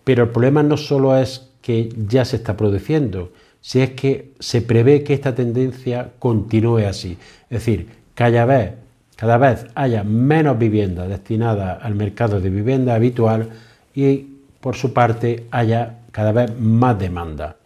Pero 0.05 0.23
el 0.23 0.29
problema 0.29 0.63
no 0.63 0.77
solo 0.77 1.19
es 1.19 1.49
que 1.63 1.93
ya 2.07 2.25
se 2.25 2.37
está 2.37 2.57
produciendo, 2.57 3.33
si 3.67 3.81
es 3.81 3.91
que 3.91 4.31
se 4.39 4.63
prevé 4.63 5.03
que 5.03 5.13
esta 5.13 5.35
tendencia 5.35 6.13
continúe 6.21 6.87
así. 6.87 7.19
Es 7.51 7.65
decir, 7.65 7.89
cada 8.15 8.45
vez, 8.45 8.75
cada 9.17 9.39
vez 9.39 9.67
haya 9.75 10.05
menos 10.05 10.57
viviendas 10.57 11.09
destinadas 11.09 11.83
al 11.83 11.97
mercado 11.97 12.41
de 12.41 12.49
vivienda 12.49 12.95
habitual 12.95 13.51
y 13.93 14.27
por 14.61 14.77
su 14.77 14.93
parte 14.93 15.47
haya 15.51 15.99
cada 16.13 16.31
vez 16.31 16.57
más 16.61 16.97
demanda. 16.97 17.57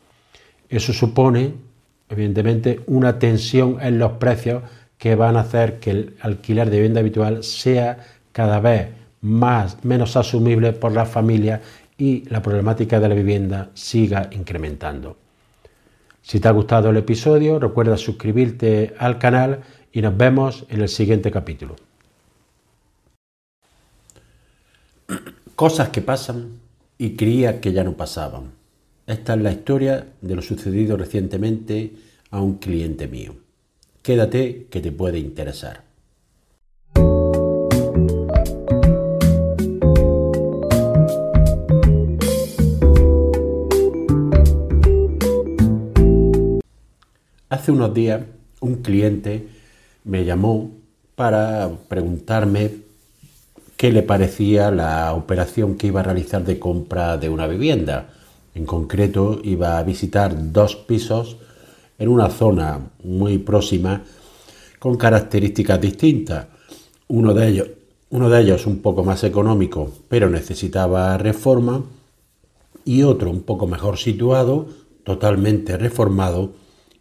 Eso 0.71 0.95
supone 0.95 1.53
evidentemente, 2.09 2.81
una 2.87 3.19
tensión 3.19 3.77
en 3.81 3.99
los 3.99 4.13
precios 4.13 4.63
que 4.97 5.15
van 5.15 5.37
a 5.37 5.41
hacer 5.41 5.81
que 5.81 5.91
el 5.91 6.17
alquiler 6.23 6.71
de 6.71 6.77
vivienda 6.77 7.01
habitual 7.01 7.45
sea 7.45 7.99
cada 8.33 8.59
vez 8.59 8.89
más, 9.21 9.85
menos 9.85 10.17
asumible 10.17 10.73
por 10.73 10.93
las 10.93 11.11
familias 11.11 11.61
y 11.99 12.25
la 12.31 12.41
problemática 12.41 12.99
de 13.01 13.09
la 13.09 13.15
vivienda 13.15 13.69
siga 13.75 14.31
incrementando. 14.33 15.20
Si 16.23 16.39
te 16.41 16.49
ha 16.49 16.53
gustado 16.53 16.91
el 16.91 16.97
episodio, 16.97 17.59
recuerda 17.59 17.97
suscribirte 17.97 18.95
al 18.99 19.19
canal 19.19 19.61
y 19.93 20.03
nos 20.03 20.17
vemos 20.17 20.67
en 20.69 20.81
el 20.83 20.89
siguiente 20.89 21.31
capítulo. 21.31 21.77
Cosas 25.57 25.89
que 25.89 26.01
pasan 26.01 26.61
y 26.99 27.17
creía 27.17 27.61
que 27.61 27.73
ya 27.73 27.85
no 27.85 27.95
pasaban. 27.95 28.53
Esta 29.07 29.35
es 29.35 29.41
la 29.41 29.53
historia 29.53 30.07
de 30.21 30.37
lo 30.37 30.43
sucedido 30.43 30.97
recientemente 30.97 31.93
a 32.31 32.41
un 32.41 32.59
cliente 32.59 33.09
mío. 33.09 33.35
Quédate 34.03 34.67
que 34.71 34.81
te 34.81 34.93
puede 34.93 35.19
interesar. 35.19 35.90
Hace 47.51 47.73
unos 47.73 47.93
días 47.93 48.23
un 48.61 48.77
cliente 48.77 49.49
me 50.05 50.25
llamó 50.25 50.71
para 51.17 51.69
preguntarme 51.89 52.71
qué 53.77 53.91
le 53.91 54.05
parecía 54.05 54.71
la 54.71 55.13
operación 55.15 55.75
que 55.75 55.89
iba 55.89 55.99
a 55.99 56.05
realizar 56.05 56.45
de 56.45 56.61
compra 56.61 57.19
de 57.19 57.29
una 57.29 57.49
vivienda 57.49 58.11
en 58.55 58.67
concreto, 58.67 59.41
iba 59.43 59.79
a 59.79 59.83
visitar 59.83 60.53
dos 60.53 60.77
pisos 60.77 61.39
en 61.99 62.09
una 62.09 62.31
zona 62.31 62.83
muy 63.03 63.39
próxima 63.39 64.05
con 64.79 64.97
características 64.97 65.81
distintas. 65.81 66.47
Uno 67.09 67.35
de 67.35 67.49
ellos, 67.49 67.69
uno 68.11 68.31
de 68.31 68.43
ellos 68.43 68.65
un 68.65 68.79
poco 68.79 69.03
más 69.03 69.25
económico, 69.25 69.93
pero 70.09 70.31
necesitaba 70.31 71.19
reforma, 71.19 71.83
y 72.85 73.03
otro 73.03 73.29
un 73.29 73.43
poco 73.43 73.67
mejor 73.67 73.99
situado, 73.99 74.69
totalmente 75.03 75.77
reformado 75.77 76.61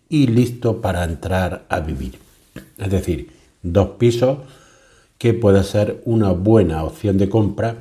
y 0.09 0.27
listo 0.27 0.81
para 0.81 1.03
entrar 1.03 1.65
a 1.69 1.79
vivir. 1.79 2.17
Es 2.77 2.89
decir, 2.89 3.31
dos 3.61 3.91
pisos 3.99 4.39
que 5.17 5.33
puede 5.33 5.63
ser 5.63 6.01
una 6.05 6.31
buena 6.31 6.83
opción 6.83 7.17
de 7.17 7.29
compra 7.29 7.75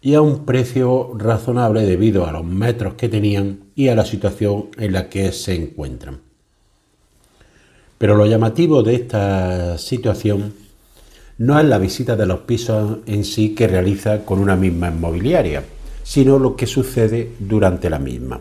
y 0.00 0.14
a 0.14 0.20
un 0.20 0.44
precio 0.44 1.12
razonable 1.16 1.82
debido 1.82 2.26
a 2.26 2.32
los 2.32 2.44
metros 2.44 2.94
que 2.94 3.08
tenían 3.08 3.60
y 3.74 3.88
a 3.88 3.94
la 3.94 4.04
situación 4.04 4.68
en 4.76 4.92
la 4.92 5.08
que 5.08 5.32
se 5.32 5.54
encuentran. 5.54 6.20
Pero 7.98 8.16
lo 8.16 8.26
llamativo 8.26 8.82
de 8.82 8.94
esta 8.94 9.76
situación 9.76 10.54
no 11.38 11.58
es 11.58 11.66
la 11.66 11.78
visita 11.78 12.16
de 12.16 12.26
los 12.26 12.40
pisos 12.40 12.98
en 13.06 13.24
sí 13.24 13.54
que 13.54 13.66
realiza 13.66 14.24
con 14.24 14.38
una 14.38 14.56
misma 14.56 14.88
inmobiliaria, 14.88 15.64
sino 16.04 16.38
lo 16.38 16.56
que 16.56 16.66
sucede 16.66 17.32
durante 17.38 17.90
la 17.90 17.98
misma. 17.98 18.40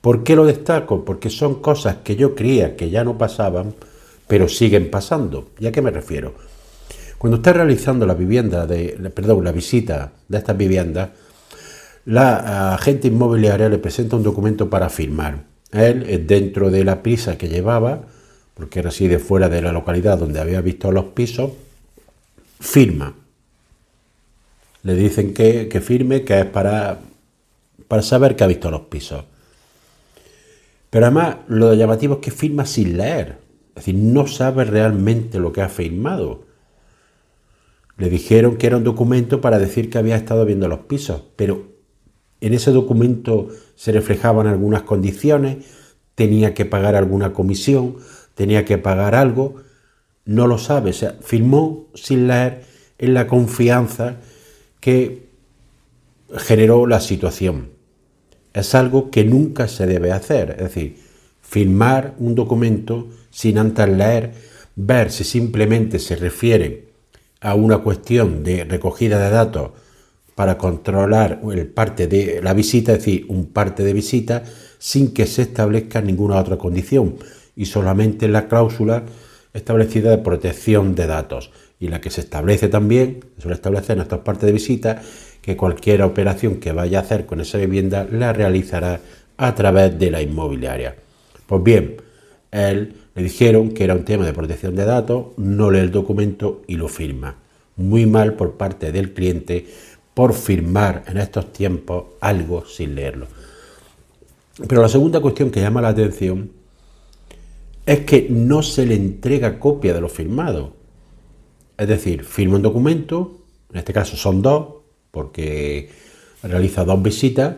¿Por 0.00 0.24
qué 0.24 0.34
lo 0.36 0.46
destaco? 0.46 1.04
Porque 1.04 1.30
son 1.30 1.56
cosas 1.60 1.96
que 2.02 2.16
yo 2.16 2.34
creía 2.34 2.76
que 2.76 2.90
ya 2.90 3.04
no 3.04 3.18
pasaban 3.18 3.74
pero 4.30 4.48
siguen 4.48 4.92
pasando. 4.92 5.50
¿Y 5.58 5.66
a 5.66 5.72
qué 5.72 5.82
me 5.82 5.90
refiero? 5.90 6.34
Cuando 7.18 7.38
está 7.38 7.52
realizando 7.52 8.06
la 8.06 8.14
vivienda 8.14 8.64
perdón, 9.12 9.42
la 9.42 9.50
visita 9.50 10.12
de 10.28 10.38
estas 10.38 10.56
viviendas, 10.56 11.10
la 12.04 12.74
agente 12.74 13.08
inmobiliaria 13.08 13.68
le 13.68 13.78
presenta 13.78 14.14
un 14.14 14.22
documento 14.22 14.70
para 14.70 14.88
firmar. 14.88 15.42
Él, 15.72 16.28
dentro 16.28 16.70
de 16.70 16.84
la 16.84 17.02
prisa 17.02 17.36
que 17.36 17.48
llevaba, 17.48 18.02
porque 18.54 18.82
reside 18.82 19.18
fuera 19.18 19.48
de 19.48 19.62
la 19.62 19.72
localidad 19.72 20.16
donde 20.16 20.38
había 20.38 20.60
visto 20.60 20.92
los 20.92 21.06
pisos, 21.06 21.50
firma. 22.60 23.12
Le 24.84 24.94
dicen 24.94 25.34
que, 25.34 25.66
que 25.66 25.80
firme, 25.80 26.22
que 26.22 26.38
es 26.38 26.46
para, 26.46 27.00
para 27.88 28.02
saber 28.02 28.36
que 28.36 28.44
ha 28.44 28.46
visto 28.46 28.70
los 28.70 28.82
pisos. 28.82 29.24
Pero 30.90 31.06
además, 31.06 31.36
lo 31.48 31.72
llamativo 31.74 32.14
es 32.14 32.20
que 32.20 32.30
firma 32.30 32.66
sin 32.66 32.96
leer. 32.96 33.38
Es 33.70 33.86
decir, 33.86 33.94
no 33.94 34.26
sabe 34.26 34.64
realmente 34.64 35.38
lo 35.38 35.52
que 35.52 35.62
ha 35.62 35.68
firmado. 35.68 36.44
Le 37.96 38.10
dijeron 38.10 38.56
que 38.56 38.66
era 38.66 38.76
un 38.76 38.84
documento 38.84 39.40
para 39.40 39.58
decir 39.58 39.88
que 39.88 39.98
había 39.98 40.16
estado 40.16 40.44
viendo 40.44 40.68
los 40.68 40.80
pisos, 40.80 41.22
pero 41.36 41.70
en 42.40 42.54
ese 42.54 42.72
documento 42.72 43.48
se 43.76 43.92
reflejaban 43.92 44.46
algunas 44.46 44.82
condiciones, 44.82 45.58
tenía 46.14 46.54
que 46.54 46.64
pagar 46.64 46.96
alguna 46.96 47.32
comisión, 47.32 47.96
tenía 48.34 48.64
que 48.64 48.78
pagar 48.78 49.14
algo, 49.14 49.56
no 50.24 50.46
lo 50.46 50.58
sabe, 50.58 50.90
o 50.90 50.94
sea, 50.94 51.16
firmó 51.20 51.88
sin 51.94 52.26
leer 52.26 52.64
en 52.98 53.14
la 53.14 53.26
confianza 53.26 54.16
que 54.80 55.28
generó 56.38 56.86
la 56.86 57.00
situación. 57.00 57.79
Es 58.52 58.74
algo 58.74 59.10
que 59.10 59.24
nunca 59.24 59.68
se 59.68 59.86
debe 59.86 60.12
hacer, 60.12 60.56
es 60.58 60.64
decir, 60.64 60.96
firmar 61.40 62.14
un 62.18 62.34
documento 62.34 63.08
sin 63.30 63.58
antes 63.58 63.88
leer, 63.88 64.32
ver 64.76 65.10
si 65.10 65.24
simplemente 65.24 65.98
se 65.98 66.16
refiere 66.16 66.88
a 67.40 67.54
una 67.54 67.78
cuestión 67.78 68.44
de 68.44 68.64
recogida 68.64 69.18
de 69.18 69.30
datos 69.30 69.70
para 70.34 70.58
controlar 70.58 71.40
el 71.52 71.66
parte 71.66 72.06
de 72.06 72.40
la 72.42 72.54
visita, 72.54 72.92
es 72.92 72.98
decir, 72.98 73.26
un 73.28 73.46
parte 73.46 73.84
de 73.84 73.92
visita, 73.92 74.42
sin 74.78 75.12
que 75.12 75.26
se 75.26 75.42
establezca 75.42 76.00
ninguna 76.00 76.38
otra 76.38 76.56
condición 76.56 77.16
y 77.56 77.66
solamente 77.66 78.28
la 78.28 78.48
cláusula 78.48 79.04
establecida 79.52 80.10
de 80.10 80.18
protección 80.18 80.94
de 80.94 81.06
datos 81.06 81.50
y 81.80 81.88
la 81.88 82.00
que 82.00 82.10
se 82.10 82.20
establece 82.20 82.68
también, 82.68 83.24
se 83.36 83.42
suele 83.42 83.54
establecer 83.54 83.96
en 83.96 84.02
estas 84.02 84.20
partes 84.20 84.46
de 84.46 84.52
visita, 84.52 85.02
que 85.40 85.56
cualquier 85.56 86.02
operación 86.02 86.56
que 86.56 86.72
vaya 86.72 86.98
a 86.98 87.02
hacer 87.02 87.24
con 87.24 87.40
esa 87.40 87.56
vivienda 87.56 88.06
la 88.10 88.34
realizará 88.34 89.00
a 89.38 89.54
través 89.54 89.98
de 89.98 90.10
la 90.10 90.20
inmobiliaria. 90.20 90.94
Pues 91.46 91.62
bien, 91.62 91.96
él 92.50 92.94
le 93.14 93.22
dijeron 93.22 93.70
que 93.70 93.84
era 93.84 93.94
un 93.94 94.04
tema 94.04 94.26
de 94.26 94.34
protección 94.34 94.76
de 94.76 94.84
datos, 94.84 95.28
no 95.38 95.70
lee 95.70 95.78
el 95.78 95.90
documento 95.90 96.62
y 96.66 96.76
lo 96.76 96.88
firma. 96.88 97.36
Muy 97.76 98.04
mal 98.04 98.34
por 98.34 98.58
parte 98.58 98.92
del 98.92 99.14
cliente 99.14 99.66
por 100.12 100.34
firmar 100.34 101.04
en 101.06 101.16
estos 101.16 101.50
tiempos 101.50 102.04
algo 102.20 102.66
sin 102.66 102.94
leerlo. 102.94 103.26
Pero 104.68 104.82
la 104.82 104.88
segunda 104.90 105.20
cuestión 105.20 105.50
que 105.50 105.60
llama 105.60 105.80
la 105.80 105.88
atención 105.88 106.50
es 107.86 108.00
que 108.00 108.26
no 108.28 108.62
se 108.62 108.84
le 108.84 108.96
entrega 108.96 109.58
copia 109.58 109.94
de 109.94 110.02
lo 110.02 110.10
firmado. 110.10 110.79
Es 111.80 111.88
decir, 111.88 112.24
firma 112.24 112.56
un 112.56 112.62
documento, 112.62 113.38
en 113.72 113.78
este 113.78 113.94
caso 113.94 114.14
son 114.14 114.42
dos, 114.42 114.82
porque 115.10 115.88
realiza 116.42 116.84
dos 116.84 117.02
visitas, 117.02 117.56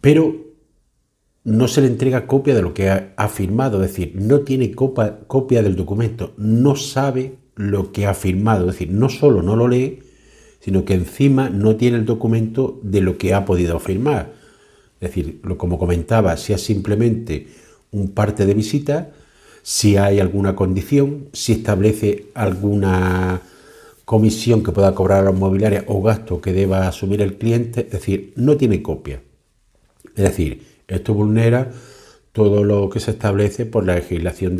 pero 0.00 0.36
no 1.42 1.66
se 1.66 1.80
le 1.80 1.88
entrega 1.88 2.28
copia 2.28 2.54
de 2.54 2.62
lo 2.62 2.72
que 2.74 2.90
ha, 2.90 3.28
firmado, 3.28 3.82
es 3.82 3.90
decir, 3.90 4.12
no 4.14 4.42
tiene 4.42 4.72
copia 4.72 5.62
del 5.64 5.74
documento, 5.74 6.32
no 6.36 6.76
sabe 6.76 7.38
lo 7.56 7.90
que 7.90 8.06
ha 8.06 8.14
firmado, 8.14 8.68
es 8.68 8.74
decir, 8.74 8.92
no 8.92 9.08
solo 9.08 9.42
no 9.42 9.56
lo 9.56 9.66
lee, 9.66 9.98
sino 10.60 10.84
que 10.84 10.94
encima 10.94 11.50
no 11.50 11.74
tiene 11.74 11.96
el 11.96 12.04
documento 12.04 12.78
de 12.84 13.00
lo 13.00 13.18
que 13.18 13.34
ha 13.34 13.44
podido 13.44 13.80
firmar. 13.80 14.32
Es 15.00 15.08
decir, 15.08 15.40
como 15.56 15.76
comentaba, 15.76 16.36
si 16.36 16.52
es 16.52 16.62
simplemente 16.62 17.48
un 17.90 18.12
parte 18.12 18.46
de 18.46 18.54
visita, 18.54 19.10
si 19.66 19.96
hay 19.96 20.20
alguna 20.20 20.54
condición, 20.54 21.28
si 21.32 21.54
establece 21.54 22.26
alguna 22.34 23.42
comisión 24.04 24.62
que 24.62 24.70
pueda 24.70 24.94
cobrar 24.94 25.18
a 25.18 25.22
la 25.24 25.30
inmobiliaria 25.32 25.82
o 25.88 26.00
gasto 26.00 26.40
que 26.40 26.52
deba 26.52 26.86
asumir 26.86 27.20
el 27.20 27.34
cliente, 27.34 27.80
es 27.80 27.90
decir, 27.90 28.32
no 28.36 28.56
tiene 28.56 28.80
copia. 28.80 29.20
Es 30.14 30.22
decir, 30.22 30.62
esto 30.86 31.14
vulnera 31.14 31.72
todo 32.30 32.62
lo 32.62 32.88
que 32.88 33.00
se 33.00 33.10
establece 33.10 33.66
por 33.66 33.84
la 33.84 33.96
legislación 33.96 34.56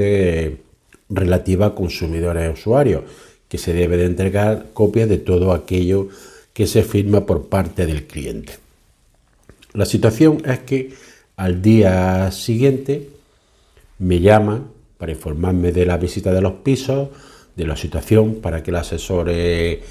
relativa 1.09 1.67
a 1.67 1.75
consumidores 1.77 2.51
y 2.51 2.53
usuarios, 2.53 3.05
que 3.49 3.59
se 3.59 3.75
debe 3.75 3.97
de 3.97 4.07
entregar 4.07 4.71
copias 4.73 5.09
de 5.09 5.19
todo 5.19 5.53
aquello 5.53 6.09
que 6.53 6.67
se 6.67 6.83
firma 6.83 7.27
por 7.27 7.47
parte 7.47 7.87
del 7.87 8.09
cliente. 8.09 8.55
La 9.73 9.87
situación 9.87 10.43
es 10.45 10.59
que 10.59 10.95
al 11.37 11.63
día 11.63 12.29
siguiente 12.33 13.09
me 14.01 14.19
llama 14.19 14.65
para 14.99 15.13
informarme 15.13 15.73
de 15.73 15.87
la 15.87 15.97
visita 15.97 16.33
de 16.33 16.41
los 16.41 16.53
pisos, 16.55 17.09
de 17.55 17.67
la 17.67 17.77
situación, 17.77 18.37
para 18.37 18.63
que 18.63 18.73
le 18.73 18.79
asesore 18.79 19.83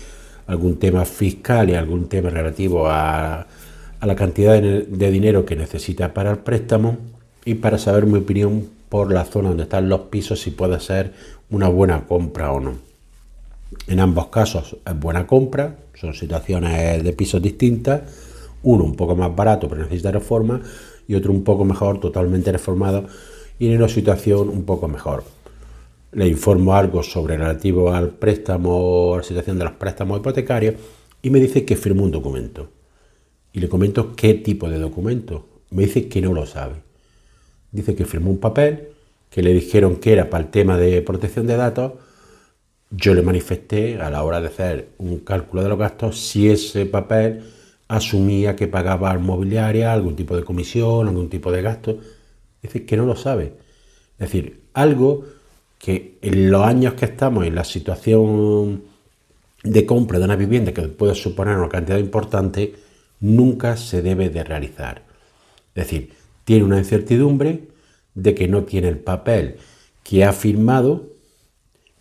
algún 0.48 0.78
tema 0.78 1.06
fiscal 1.06 1.70
y 1.70 1.76
algún 1.76 2.08
tema 2.08 2.30
relativo 2.30 2.88
a 2.88 3.48
a 4.00 4.06
la 4.06 4.16
cantidad 4.16 4.62
de, 4.62 5.12
dinero 5.12 5.46
que 5.46 5.56
necesita 5.56 6.14
para 6.14 6.32
el 6.32 6.38
préstamo 6.38 6.98
y 7.44 7.56
para 7.56 7.78
saber 7.78 8.06
mi 8.06 8.20
opinión 8.20 8.68
por 8.90 9.12
la 9.12 9.26
zona 9.26 9.50
donde 9.50 9.64
están 9.64 9.90
los 9.90 10.02
pisos 10.02 10.42
si 10.42 10.52
puede 10.52 10.80
ser 10.80 11.14
una 11.50 11.70
buena 11.70 12.06
compra 12.06 12.52
o 12.52 12.60
no. 12.60 12.74
En 13.88 14.00
ambos 14.00 14.28
casos 14.28 14.78
es 14.86 15.00
buena 15.00 15.28
compra, 15.28 15.76
son 15.96 16.14
situaciones 16.14 17.04
de 17.04 17.14
pisos 17.14 17.42
distintas, 17.42 18.02
uno 18.64 18.84
un 18.84 18.96
poco 18.96 19.16
más 19.16 19.36
barato 19.36 19.68
pero 19.68 19.82
necesita 19.82 20.12
reforma 20.12 20.62
y 21.08 21.16
otro 21.16 21.32
un 21.32 21.44
poco 21.44 21.66
mejor, 21.66 22.00
totalmente 22.00 22.52
reformado 22.52 23.06
y 23.60 23.68
en 23.68 23.78
una 23.78 23.90
situación 23.90 24.50
un 24.50 24.64
poco 24.64 24.88
mejor. 24.88 25.24
Le 26.12 26.28
informo 26.28 26.76
algo 26.76 27.04
sobre 27.04 27.38
relativo 27.38 27.94
al 27.94 28.10
préstamo, 28.10 29.14
a 29.14 29.18
la 29.18 29.24
situación 29.24 29.58
de 29.58 29.66
los 29.66 29.74
préstamos 29.74 30.20
hipotecarios 30.20 30.76
y 31.22 31.30
me 31.30 31.40
dice 31.40 31.66
que 31.66 31.76
firmó 31.76 32.04
un 32.04 32.12
documento 32.12 32.70
y 33.56 33.60
le 33.60 33.70
comento 33.70 34.16
qué 34.16 34.34
tipo 34.34 34.70
de 34.70 34.80
documento. 34.80 35.48
Me 35.72 35.84
dice 35.84 36.10
que 36.10 36.22
no 36.22 36.34
lo 36.34 36.46
sabe. 36.46 36.76
Dice 37.72 37.96
que 37.96 38.04
firmó 38.04 38.30
un 38.30 38.40
papel, 38.40 38.90
que 39.30 39.42
le 39.42 39.54
dijeron 39.54 39.96
que 39.96 40.12
era 40.12 40.30
para 40.30 40.44
el 40.44 40.52
tema 40.52 40.78
de 40.78 41.02
protección 41.02 41.48
de 41.48 41.56
datos. 41.56 41.94
Yo 42.92 43.14
le 43.14 43.22
manifesté 43.22 44.00
a 44.02 44.10
la 44.10 44.24
hora 44.24 44.42
de 44.42 44.48
hacer 44.48 44.90
un 44.98 45.20
cálculo 45.20 45.64
de 45.64 45.70
los 45.70 45.80
gastos 45.80 46.20
si 46.20 46.50
ese 46.50 46.86
papel 46.86 47.44
asumía 47.88 48.58
que 48.58 48.68
pagaba 48.68 49.12
al 49.12 49.18
algún 49.18 50.16
tipo 50.18 50.36
de 50.36 50.44
comisión, 50.44 51.08
algún 51.08 51.30
tipo 51.30 51.50
de 51.52 51.62
gasto. 51.62 51.98
Dice 52.66 52.86
que 52.86 52.98
no 52.98 53.06
lo 53.06 53.16
sabe. 53.16 53.54
Es 54.18 54.32
decir, 54.32 54.62
algo 54.74 55.26
que 55.78 56.18
en 56.22 56.50
los 56.52 56.64
años 56.64 56.94
que 56.96 57.06
estamos 57.06 57.46
en 57.46 57.56
la 57.56 57.64
situación 57.64 58.84
de 59.64 59.86
compra 59.86 60.20
de 60.20 60.26
una 60.26 60.36
vivienda 60.36 60.74
que 60.74 60.84
puede 60.84 61.16
suponer 61.16 61.58
una 61.58 61.70
cantidad 61.70 61.98
importante, 61.98 62.76
nunca 63.20 63.78
se 63.78 64.02
debe 64.02 64.30
de 64.30 64.44
realizar. 64.44 65.04
Es 65.74 65.86
decir, 65.86 66.14
tiene 66.44 66.64
una 66.64 66.78
incertidumbre 66.78 67.68
de 68.14 68.36
que 68.36 68.48
no 68.48 68.64
tiene 68.64 68.88
el 68.88 69.00
papel 69.00 69.58
que 70.04 70.24
ha 70.24 70.34
firmado 70.34 71.08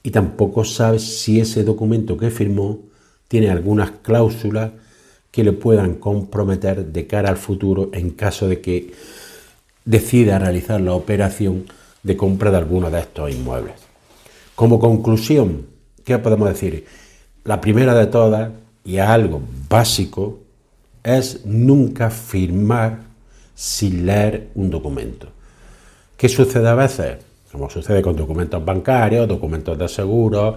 y 0.02 0.10
tampoco 0.10 0.64
sabe 0.64 0.98
si 0.98 1.40
ese 1.40 1.64
documento 1.64 2.16
que 2.16 2.30
firmó 2.30 2.80
tiene 3.28 3.50
algunas 3.50 3.90
cláusulas 4.02 4.72
que 5.30 5.42
le 5.42 5.52
puedan 5.52 5.94
comprometer 5.94 6.86
de 6.86 7.06
cara 7.06 7.30
al 7.30 7.36
futuro 7.36 7.90
en 7.92 8.10
caso 8.10 8.46
de 8.46 8.60
que 8.60 8.92
decida 9.84 10.38
realizar 10.38 10.80
la 10.80 10.94
operación 10.94 11.66
de 12.02 12.16
compra 12.16 12.50
de 12.50 12.58
alguno 12.58 12.90
de 12.90 13.00
estos 13.00 13.30
inmuebles. 13.30 13.74
Como 14.54 14.78
conclusión, 14.78 15.66
¿qué 16.04 16.18
podemos 16.18 16.48
decir? 16.48 16.86
La 17.44 17.60
primera 17.60 17.94
de 17.94 18.06
todas, 18.06 18.50
y 18.84 18.98
algo 18.98 19.42
básico, 19.68 20.40
es 21.02 21.44
nunca 21.44 22.10
firmar 22.10 23.00
sin 23.54 24.06
leer 24.06 24.48
un 24.54 24.70
documento. 24.70 25.28
¿Qué 26.16 26.28
sucede 26.28 26.68
a 26.68 26.74
veces? 26.74 27.18
Como 27.50 27.68
sucede 27.70 28.02
con 28.02 28.16
documentos 28.16 28.64
bancarios, 28.64 29.28
documentos 29.28 29.78
de 29.78 29.88
seguro, 29.88 30.56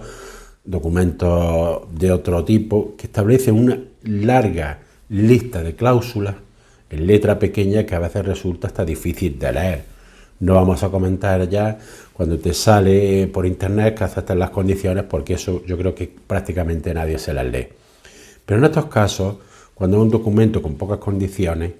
documentos 0.64 1.82
de 1.92 2.12
otro 2.12 2.44
tipo, 2.44 2.94
que 2.96 3.06
establecen 3.06 3.54
una 3.54 3.78
larga 4.02 4.80
lista 5.08 5.62
de 5.62 5.74
cláusulas 5.74 6.34
en 6.90 7.06
letra 7.06 7.38
pequeña 7.38 7.84
que 7.84 7.94
a 7.94 7.98
veces 7.98 8.24
resulta 8.24 8.68
hasta 8.68 8.84
difícil 8.84 9.38
de 9.38 9.52
leer. 9.52 9.84
No 10.40 10.54
vamos 10.54 10.82
a 10.82 10.88
comentar 10.88 11.48
ya 11.48 11.78
cuando 12.12 12.38
te 12.38 12.54
sale 12.54 13.26
por 13.26 13.44
internet 13.44 13.96
que 13.96 14.04
aceptas 14.04 14.36
las 14.36 14.50
condiciones, 14.50 15.04
porque 15.04 15.34
eso 15.34 15.62
yo 15.66 15.76
creo 15.76 15.94
que 15.94 16.12
prácticamente 16.26 16.94
nadie 16.94 17.18
se 17.18 17.34
las 17.34 17.46
lee. 17.46 17.68
Pero 18.46 18.58
en 18.58 18.64
estos 18.64 18.86
casos 18.86 19.36
cuando 19.78 19.98
es 19.98 20.02
un 20.02 20.10
documento 20.10 20.60
con 20.60 20.74
pocas 20.74 20.98
condiciones, 20.98 21.72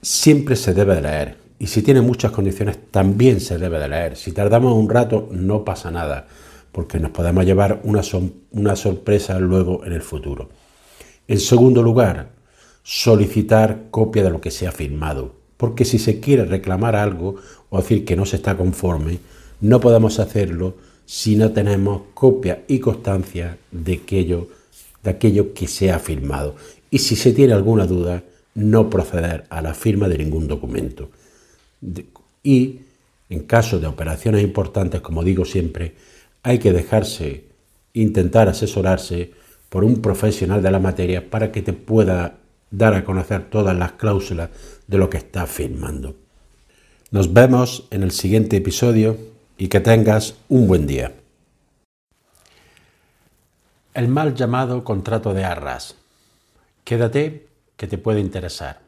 siempre 0.00 0.54
se 0.54 0.72
debe 0.72 1.00
leer 1.00 1.36
y 1.58 1.66
si 1.66 1.82
tiene 1.82 2.00
muchas 2.00 2.30
condiciones 2.30 2.78
también 2.92 3.40
se 3.40 3.58
debe 3.58 3.80
de 3.80 3.88
leer. 3.88 4.16
Si 4.16 4.30
tardamos 4.30 4.72
un 4.72 4.88
rato 4.88 5.28
no 5.32 5.64
pasa 5.64 5.90
nada, 5.90 6.28
porque 6.70 7.00
nos 7.00 7.10
podemos 7.10 7.44
llevar 7.44 7.80
una 7.82 8.76
sorpresa 8.76 9.40
luego 9.40 9.84
en 9.84 9.94
el 9.94 10.02
futuro. 10.02 10.48
En 11.26 11.40
segundo 11.40 11.82
lugar, 11.82 12.28
solicitar 12.90 13.88
copia 13.90 14.22
de 14.24 14.30
lo 14.30 14.40
que 14.40 14.50
se 14.50 14.66
ha 14.66 14.72
firmado, 14.72 15.34
porque 15.58 15.84
si 15.84 15.98
se 15.98 16.20
quiere 16.20 16.46
reclamar 16.46 16.96
algo 16.96 17.34
o 17.68 17.76
decir 17.76 18.06
que 18.06 18.16
no 18.16 18.24
se 18.24 18.36
está 18.36 18.56
conforme, 18.56 19.18
no 19.60 19.78
podemos 19.78 20.18
hacerlo 20.18 20.74
si 21.04 21.36
no 21.36 21.52
tenemos 21.52 22.04
copia 22.14 22.64
y 22.66 22.78
constancia 22.78 23.58
de 23.70 24.00
aquello, 24.02 24.48
de 25.02 25.10
aquello 25.10 25.52
que 25.52 25.66
se 25.66 25.92
ha 25.92 25.98
firmado. 25.98 26.56
Y 26.90 27.00
si 27.00 27.14
se 27.14 27.34
tiene 27.34 27.52
alguna 27.52 27.84
duda, 27.86 28.24
no 28.54 28.88
proceder 28.88 29.44
a 29.50 29.60
la 29.60 29.74
firma 29.74 30.08
de 30.08 30.16
ningún 30.16 30.48
documento. 30.48 31.10
Y 32.42 32.80
en 33.28 33.40
caso 33.40 33.80
de 33.80 33.86
operaciones 33.86 34.42
importantes, 34.42 35.02
como 35.02 35.22
digo 35.22 35.44
siempre, 35.44 35.92
hay 36.42 36.58
que 36.58 36.72
dejarse, 36.72 37.44
intentar 37.92 38.48
asesorarse 38.48 39.32
por 39.68 39.84
un 39.84 40.00
profesional 40.00 40.62
de 40.62 40.70
la 40.70 40.78
materia 40.78 41.28
para 41.28 41.52
que 41.52 41.60
te 41.60 41.74
pueda 41.74 42.38
dar 42.70 42.94
a 42.94 43.04
conocer 43.04 43.48
todas 43.50 43.76
las 43.76 43.92
cláusulas 43.92 44.50
de 44.86 44.98
lo 44.98 45.08
que 45.10 45.18
estás 45.18 45.50
firmando. 45.50 46.16
Nos 47.10 47.32
vemos 47.32 47.88
en 47.90 48.02
el 48.02 48.10
siguiente 48.10 48.56
episodio 48.56 49.16
y 49.56 49.68
que 49.68 49.80
tengas 49.80 50.34
un 50.48 50.68
buen 50.68 50.86
día. 50.86 51.12
El 53.94 54.08
mal 54.08 54.34
llamado 54.34 54.84
contrato 54.84 55.34
de 55.34 55.44
arras. 55.44 55.96
Quédate 56.84 57.46
que 57.76 57.86
te 57.86 57.98
puede 57.98 58.20
interesar. 58.20 58.87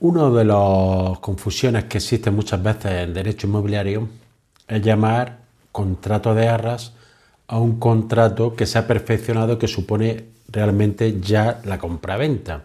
Una 0.00 0.30
de 0.30 0.44
las 0.44 1.18
confusiones 1.18 1.86
que 1.86 1.98
existen 1.98 2.32
muchas 2.32 2.62
veces 2.62 2.92
en 3.02 3.12
derecho 3.12 3.48
inmobiliario 3.48 4.08
es 4.68 4.80
llamar 4.80 5.38
contrato 5.72 6.36
de 6.36 6.46
arras 6.46 6.92
a 7.48 7.58
un 7.58 7.80
contrato 7.80 8.54
que 8.54 8.64
se 8.64 8.78
ha 8.78 8.86
perfeccionado 8.86 9.58
que 9.58 9.66
supone 9.66 10.26
realmente 10.52 11.20
ya 11.20 11.60
la 11.64 11.78
compraventa. 11.78 12.62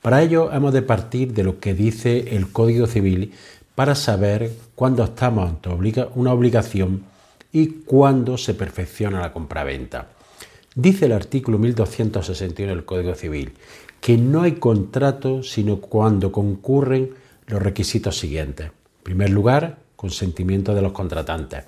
Para 0.00 0.22
ello 0.22 0.50
hemos 0.54 0.72
de 0.72 0.80
partir 0.80 1.34
de 1.34 1.44
lo 1.44 1.60
que 1.60 1.74
dice 1.74 2.34
el 2.34 2.50
Código 2.50 2.86
Civil 2.86 3.34
para 3.74 3.94
saber 3.94 4.50
cuándo 4.74 5.04
estamos 5.04 5.46
ante 5.46 5.68
una 6.14 6.32
obligación 6.32 7.04
y 7.52 7.66
cuándo 7.84 8.38
se 8.38 8.54
perfecciona 8.54 9.20
la 9.20 9.34
compraventa. 9.34 10.06
Dice 10.74 11.04
el 11.04 11.12
artículo 11.12 11.58
1261 11.58 12.74
del 12.74 12.86
Código 12.86 13.14
Civil 13.14 13.52
que 14.04 14.18
no 14.18 14.42
hay 14.42 14.56
contrato 14.56 15.42
sino 15.42 15.80
cuando 15.80 16.30
concurren 16.30 17.14
los 17.46 17.62
requisitos 17.62 18.18
siguientes. 18.18 18.66
En 18.66 19.02
primer 19.02 19.30
lugar, 19.30 19.78
consentimiento 19.96 20.74
de 20.74 20.82
los 20.82 20.92
contratantes. 20.92 21.64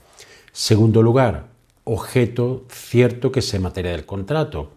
Segundo 0.52 1.00
lugar, 1.00 1.46
objeto 1.84 2.66
cierto 2.68 3.32
que 3.32 3.40
se 3.40 3.58
materia 3.58 3.92
del 3.92 4.04
contrato. 4.04 4.70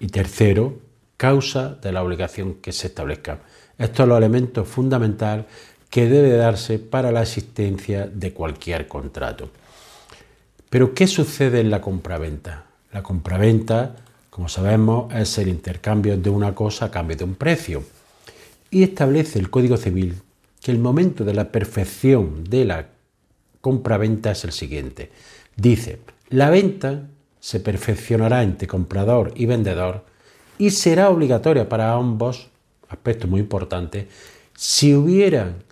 Y 0.00 0.06
tercero, 0.06 0.78
causa 1.18 1.74
de 1.74 1.92
la 1.92 2.02
obligación 2.02 2.54
que 2.62 2.72
se 2.72 2.86
establezca. 2.86 3.40
Estos 3.76 3.98
son 3.98 4.08
los 4.08 4.16
elementos 4.16 4.66
fundamentales 4.66 5.44
que 5.90 6.08
debe 6.08 6.30
darse 6.30 6.78
para 6.78 7.12
la 7.12 7.20
existencia 7.20 8.06
de 8.06 8.32
cualquier 8.32 8.88
contrato. 8.88 9.50
Pero, 10.70 10.94
¿qué 10.94 11.06
sucede 11.06 11.60
en 11.60 11.70
la 11.70 11.82
compraventa? 11.82 12.64
La 12.90 13.02
compraventa 13.02 13.96
como 14.36 14.50
sabemos, 14.50 15.10
es 15.14 15.38
el 15.38 15.48
intercambio 15.48 16.18
de 16.18 16.28
una 16.28 16.54
cosa 16.54 16.84
a 16.84 16.90
cambio 16.90 17.16
de 17.16 17.24
un 17.24 17.36
precio. 17.36 17.82
Y 18.70 18.82
establece 18.82 19.38
el 19.38 19.48
Código 19.48 19.78
Civil 19.78 20.16
que 20.60 20.72
el 20.72 20.78
momento 20.78 21.24
de 21.24 21.32
la 21.32 21.50
perfección 21.50 22.44
de 22.44 22.66
la 22.66 22.86
compra-venta 23.62 24.32
es 24.32 24.44
el 24.44 24.52
siguiente. 24.52 25.10
Dice, 25.56 26.00
la 26.28 26.50
venta 26.50 27.08
se 27.40 27.60
perfeccionará 27.60 28.42
entre 28.42 28.68
comprador 28.68 29.32
y 29.36 29.46
vendedor 29.46 30.04
y 30.58 30.68
será 30.68 31.08
obligatoria 31.08 31.66
para 31.70 31.94
ambos, 31.94 32.48
aspecto 32.90 33.28
muy 33.28 33.40
importante, 33.40 34.06
si 34.54 34.94
hubieran, 34.94 35.64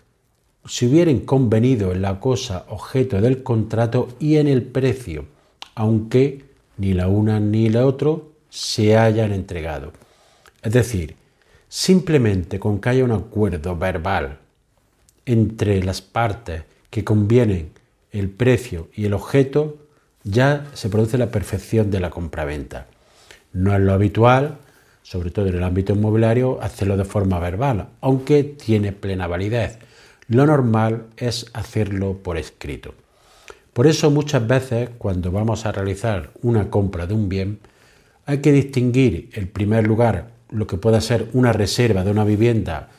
si 0.64 0.86
hubieran 0.86 1.18
convenido 1.20 1.92
en 1.92 2.00
la 2.00 2.18
cosa 2.18 2.64
objeto 2.70 3.20
del 3.20 3.42
contrato 3.42 4.08
y 4.18 4.36
en 4.36 4.48
el 4.48 4.62
precio, 4.62 5.26
aunque 5.74 6.46
ni 6.78 6.94
la 6.94 7.08
una 7.08 7.40
ni 7.40 7.68
la 7.68 7.84
otra 7.84 8.12
se 8.54 8.96
hayan 8.96 9.32
entregado. 9.32 9.92
Es 10.62 10.72
decir, 10.72 11.16
simplemente 11.68 12.60
con 12.60 12.80
que 12.80 12.88
haya 12.88 13.04
un 13.04 13.10
acuerdo 13.10 13.76
verbal 13.76 14.38
entre 15.26 15.82
las 15.82 16.00
partes 16.00 16.62
que 16.88 17.02
convienen 17.02 17.72
el 18.12 18.30
precio 18.30 18.90
y 18.94 19.06
el 19.06 19.14
objeto, 19.14 19.78
ya 20.22 20.66
se 20.72 20.88
produce 20.88 21.18
la 21.18 21.32
perfección 21.32 21.90
de 21.90 21.98
la 21.98 22.10
compraventa. 22.10 22.86
No 23.52 23.74
es 23.74 23.80
lo 23.80 23.92
habitual, 23.92 24.58
sobre 25.02 25.32
todo 25.32 25.48
en 25.48 25.56
el 25.56 25.64
ámbito 25.64 25.92
inmobiliario, 25.92 26.62
hacerlo 26.62 26.96
de 26.96 27.04
forma 27.04 27.40
verbal, 27.40 27.88
aunque 28.00 28.44
tiene 28.44 28.92
plena 28.92 29.26
validez. 29.26 29.78
Lo 30.28 30.46
normal 30.46 31.06
es 31.16 31.50
hacerlo 31.54 32.18
por 32.22 32.38
escrito. 32.38 32.94
Por 33.72 33.88
eso 33.88 34.12
muchas 34.12 34.46
veces 34.46 34.90
cuando 34.96 35.32
vamos 35.32 35.66
a 35.66 35.72
realizar 35.72 36.30
una 36.42 36.70
compra 36.70 37.08
de 37.08 37.14
un 37.14 37.28
bien, 37.28 37.58
hay 38.26 38.38
que 38.38 38.52
distinguir, 38.52 39.30
en 39.34 39.48
primer 39.48 39.86
lugar, 39.86 40.30
lo 40.50 40.66
que 40.66 40.76
pueda 40.76 41.00
ser 41.00 41.28
una 41.32 41.52
reserva 41.52 42.04
de 42.04 42.10
una 42.10 42.24
vivienda 42.24 42.90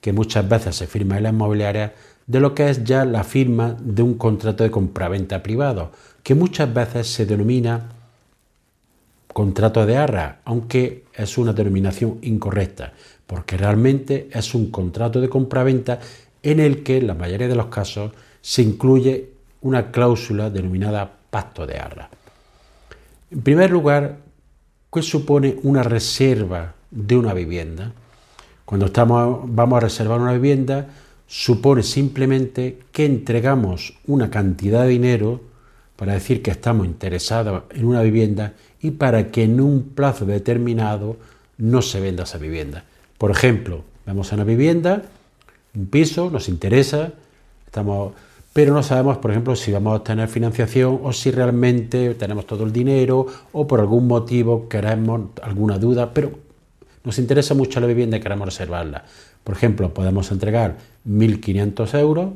que 0.00 0.12
muchas 0.12 0.48
veces 0.48 0.76
se 0.76 0.86
firma 0.86 1.16
en 1.16 1.24
la 1.24 1.28
inmobiliaria, 1.30 1.94
de 2.26 2.40
lo 2.40 2.54
que 2.54 2.70
es 2.70 2.84
ya 2.84 3.04
la 3.04 3.24
firma 3.24 3.76
de 3.80 4.02
un 4.02 4.14
contrato 4.14 4.64
de 4.64 4.70
compraventa 4.70 5.42
privado, 5.42 5.92
que 6.22 6.34
muchas 6.34 6.72
veces 6.72 7.06
se 7.06 7.26
denomina 7.26 7.88
contrato 9.32 9.86
de 9.86 9.96
arra, 9.96 10.40
aunque 10.44 11.04
es 11.14 11.38
una 11.38 11.52
denominación 11.52 12.18
incorrecta, 12.22 12.92
porque 13.26 13.56
realmente 13.56 14.28
es 14.32 14.54
un 14.54 14.70
contrato 14.70 15.20
de 15.20 15.28
compraventa 15.28 16.00
en 16.42 16.60
el 16.60 16.82
que 16.82 16.98
en 16.98 17.06
la 17.06 17.14
mayoría 17.14 17.48
de 17.48 17.54
los 17.54 17.66
casos 17.66 18.12
se 18.40 18.62
incluye 18.62 19.30
una 19.62 19.90
cláusula 19.90 20.50
denominada 20.50 21.10
pacto 21.30 21.66
de 21.66 21.78
arra. 21.78 22.10
En 23.30 23.40
primer 23.42 23.70
lugar, 23.70 24.18
¿Qué 24.92 25.00
supone 25.00 25.56
una 25.62 25.82
reserva 25.82 26.74
de 26.90 27.16
una 27.16 27.32
vivienda? 27.32 27.92
Cuando 28.66 28.86
estamos, 28.86 29.40
vamos 29.46 29.78
a 29.78 29.80
reservar 29.80 30.20
una 30.20 30.34
vivienda, 30.34 30.88
supone 31.26 31.82
simplemente 31.82 32.78
que 32.92 33.06
entregamos 33.06 33.94
una 34.06 34.28
cantidad 34.28 34.82
de 34.82 34.88
dinero 34.88 35.40
para 35.96 36.12
decir 36.12 36.42
que 36.42 36.50
estamos 36.50 36.86
interesados 36.86 37.62
en 37.70 37.86
una 37.86 38.02
vivienda 38.02 38.52
y 38.82 38.90
para 38.90 39.30
que 39.30 39.44
en 39.44 39.62
un 39.62 39.94
plazo 39.94 40.26
determinado 40.26 41.16
no 41.56 41.80
se 41.80 41.98
venda 41.98 42.24
esa 42.24 42.36
vivienda. 42.36 42.84
Por 43.16 43.30
ejemplo, 43.30 43.84
vemos 44.04 44.30
una 44.32 44.44
vivienda, 44.44 45.04
un 45.74 45.86
piso, 45.86 46.28
nos 46.28 46.50
interesa, 46.50 47.14
estamos 47.64 48.12
pero 48.52 48.74
no 48.74 48.82
sabemos, 48.82 49.18
por 49.18 49.30
ejemplo, 49.30 49.56
si 49.56 49.72
vamos 49.72 49.92
a 49.92 49.96
obtener 49.96 50.28
financiación 50.28 51.00
o 51.02 51.12
si 51.12 51.30
realmente 51.30 52.14
tenemos 52.14 52.46
todo 52.46 52.64
el 52.64 52.72
dinero 52.72 53.26
o 53.52 53.66
por 53.66 53.80
algún 53.80 54.06
motivo 54.06 54.68
queremos 54.68 55.30
alguna 55.42 55.78
duda, 55.78 56.12
pero 56.12 56.32
nos 57.04 57.18
interesa 57.18 57.54
mucho 57.54 57.80
la 57.80 57.86
vivienda 57.86 58.18
y 58.18 58.20
queremos 58.20 58.46
reservarla. 58.46 59.04
Por 59.42 59.56
ejemplo, 59.56 59.92
podemos 59.94 60.30
entregar 60.30 60.76
1.500 61.08 61.98
euros 61.98 62.30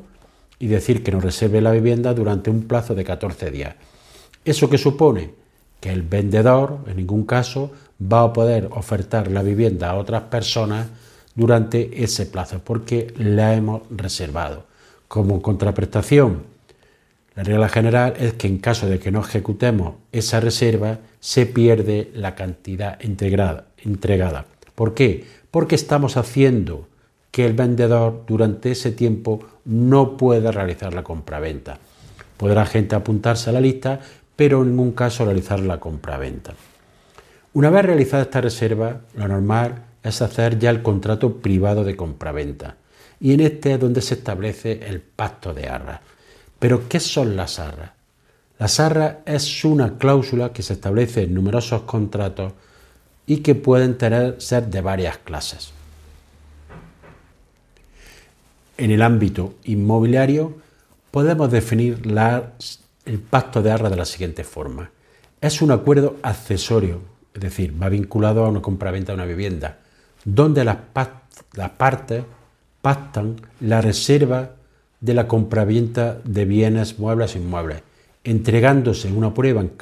y 0.59 0.68
decir 0.68 1.02
que 1.02 1.12
nos 1.12 1.22
reserve 1.22 1.61
la 1.61 1.70
vivienda 1.70 2.14
durante 2.14 2.50
un 2.50 2.62
plazo 2.62 2.94
de 2.94 3.05
14 3.05 3.50
días. 3.50 3.74
¿Eso 4.44 4.70
qué 4.70 4.79
supone? 4.79 5.35
Que 5.81 5.90
el 5.90 6.02
vendedor, 6.02 6.79
en 6.87 6.96
ningún 6.96 7.26
caso, 7.26 7.72
va 8.00 8.22
a 8.22 8.33
poder 8.33 8.70
ofertar 8.72 9.31
la 9.31 9.42
vivienda 9.42 9.90
a 9.90 9.96
otras 9.96 10.22
personas 10.22 10.87
durante 11.35 12.02
ese 12.02 12.24
plazo 12.24 12.61
porque 12.64 13.12
la 13.18 13.55
hemos 13.55 13.83
reservado. 13.90 14.64
Como 15.09 15.40
contraprestación, 15.40 16.42
la 17.37 17.45
regla 17.45 17.69
general 17.69 18.14
es 18.19 18.33
que 18.33 18.49
en 18.49 18.59
caso 18.59 18.88
de 18.88 18.99
que 18.99 19.12
no 19.12 19.21
ejecutemos 19.21 19.95
esa 20.11 20.40
reserva, 20.40 20.99
se 21.21 21.47
pierde 21.47 22.11
la 22.14 22.35
cantidad 22.35 22.99
entregada. 23.01 24.47
¿Por 24.75 24.95
qué? 24.95 25.25
Porque 25.51 25.75
estamos 25.75 26.16
haciendo 26.16 26.88
que 27.31 27.45
el 27.45 27.53
vendedor 27.53 28.25
durante 28.27 28.73
ese 28.73 28.90
tiempo 28.90 29.40
no 29.64 30.16
pueda 30.16 30.51
realizar 30.51 30.92
la 30.92 31.05
compraventa. 31.05 31.79
Podrá 32.37 32.66
gente 32.66 32.97
apuntarse 32.97 33.51
a 33.51 33.53
la 33.53 33.61
lista, 33.61 34.01
pero 34.35 34.62
en 34.62 34.71
ningún 34.71 34.92
caso 34.92 35.25
realizar 35.25 35.61
la 35.61 35.79
compraventa. 35.79 36.55
Una 37.53 37.71
vez 37.71 37.85
realizada 37.85 38.25
esta 38.25 38.40
reserva, 38.40 39.03
lo 39.14 39.29
normal 39.29 39.85
es 40.03 40.21
hacer 40.21 40.59
ya 40.59 40.71
el 40.71 40.83
contrato 40.83 41.37
privado 41.37 41.85
de 41.85 41.97
compraventa 41.97 42.77
y 43.20 43.33
en 43.33 43.40
este 43.40 43.74
es 43.74 43.81
donde 43.81 44.02
se 44.02 44.14
establece 44.14 44.87
el 44.87 45.00
pacto 45.00 45.55
de 45.55 45.68
arras. 45.68 46.00
Pero 46.59 46.88
¿qué 46.88 47.00
son 47.00 47.37
las 47.37 47.59
arras? 47.59 47.90
Las 48.59 48.81
arras 48.81 49.16
es 49.26 49.64
una 49.64 49.98
cláusula 49.98 50.52
que 50.52 50.62
se 50.62 50.74
establece 50.74 51.24
en 51.24 51.35
numerosos 51.35 51.83
contratos 51.83 52.52
y 53.26 53.38
que 53.38 53.55
pueden 53.55 53.98
tener, 53.98 54.40
ser 54.40 54.66
de 54.68 54.81
varias 54.81 55.18
clases. 55.18 55.72
En 58.79 58.90
el 58.90 59.02
ámbito 59.02 59.55
inmobiliario 59.64 60.57
podemos 61.11 61.50
definir 61.50 62.02
el 63.05 63.18
pacto 63.20 63.62
de 63.62 63.70
arras 63.70 63.90
de 63.90 63.96
la 63.96 64.05
siguiente 64.05 64.44
forma. 64.44 64.90
Es 65.40 65.61
un 65.61 65.70
acuerdo 65.70 66.16
accesorio, 66.22 67.00
es 67.35 67.40
decir, 67.40 67.81
va 67.81 67.88
vinculado 67.88 68.44
a 68.44 68.48
una 68.48 68.62
compraventa 68.62 69.12
de 69.12 69.16
una 69.16 69.26
vivienda, 69.26 69.79
donde 70.24 70.64
las, 70.64 70.79
las 71.55 71.70
partes 71.70 72.24
pactan 72.87 73.35
la 73.59 73.81
reserva 73.81 74.53
de 75.01 75.12
la 75.12 75.27
compraventa 75.27 76.20
de 76.22 76.44
bienes 76.44 77.01
muebles 77.01 77.35
e 77.35 77.40
inmuebles, 77.40 77.83
entregándose 78.22 79.11
una 79.11 79.35
prueba 79.35 79.61
en 79.61 79.72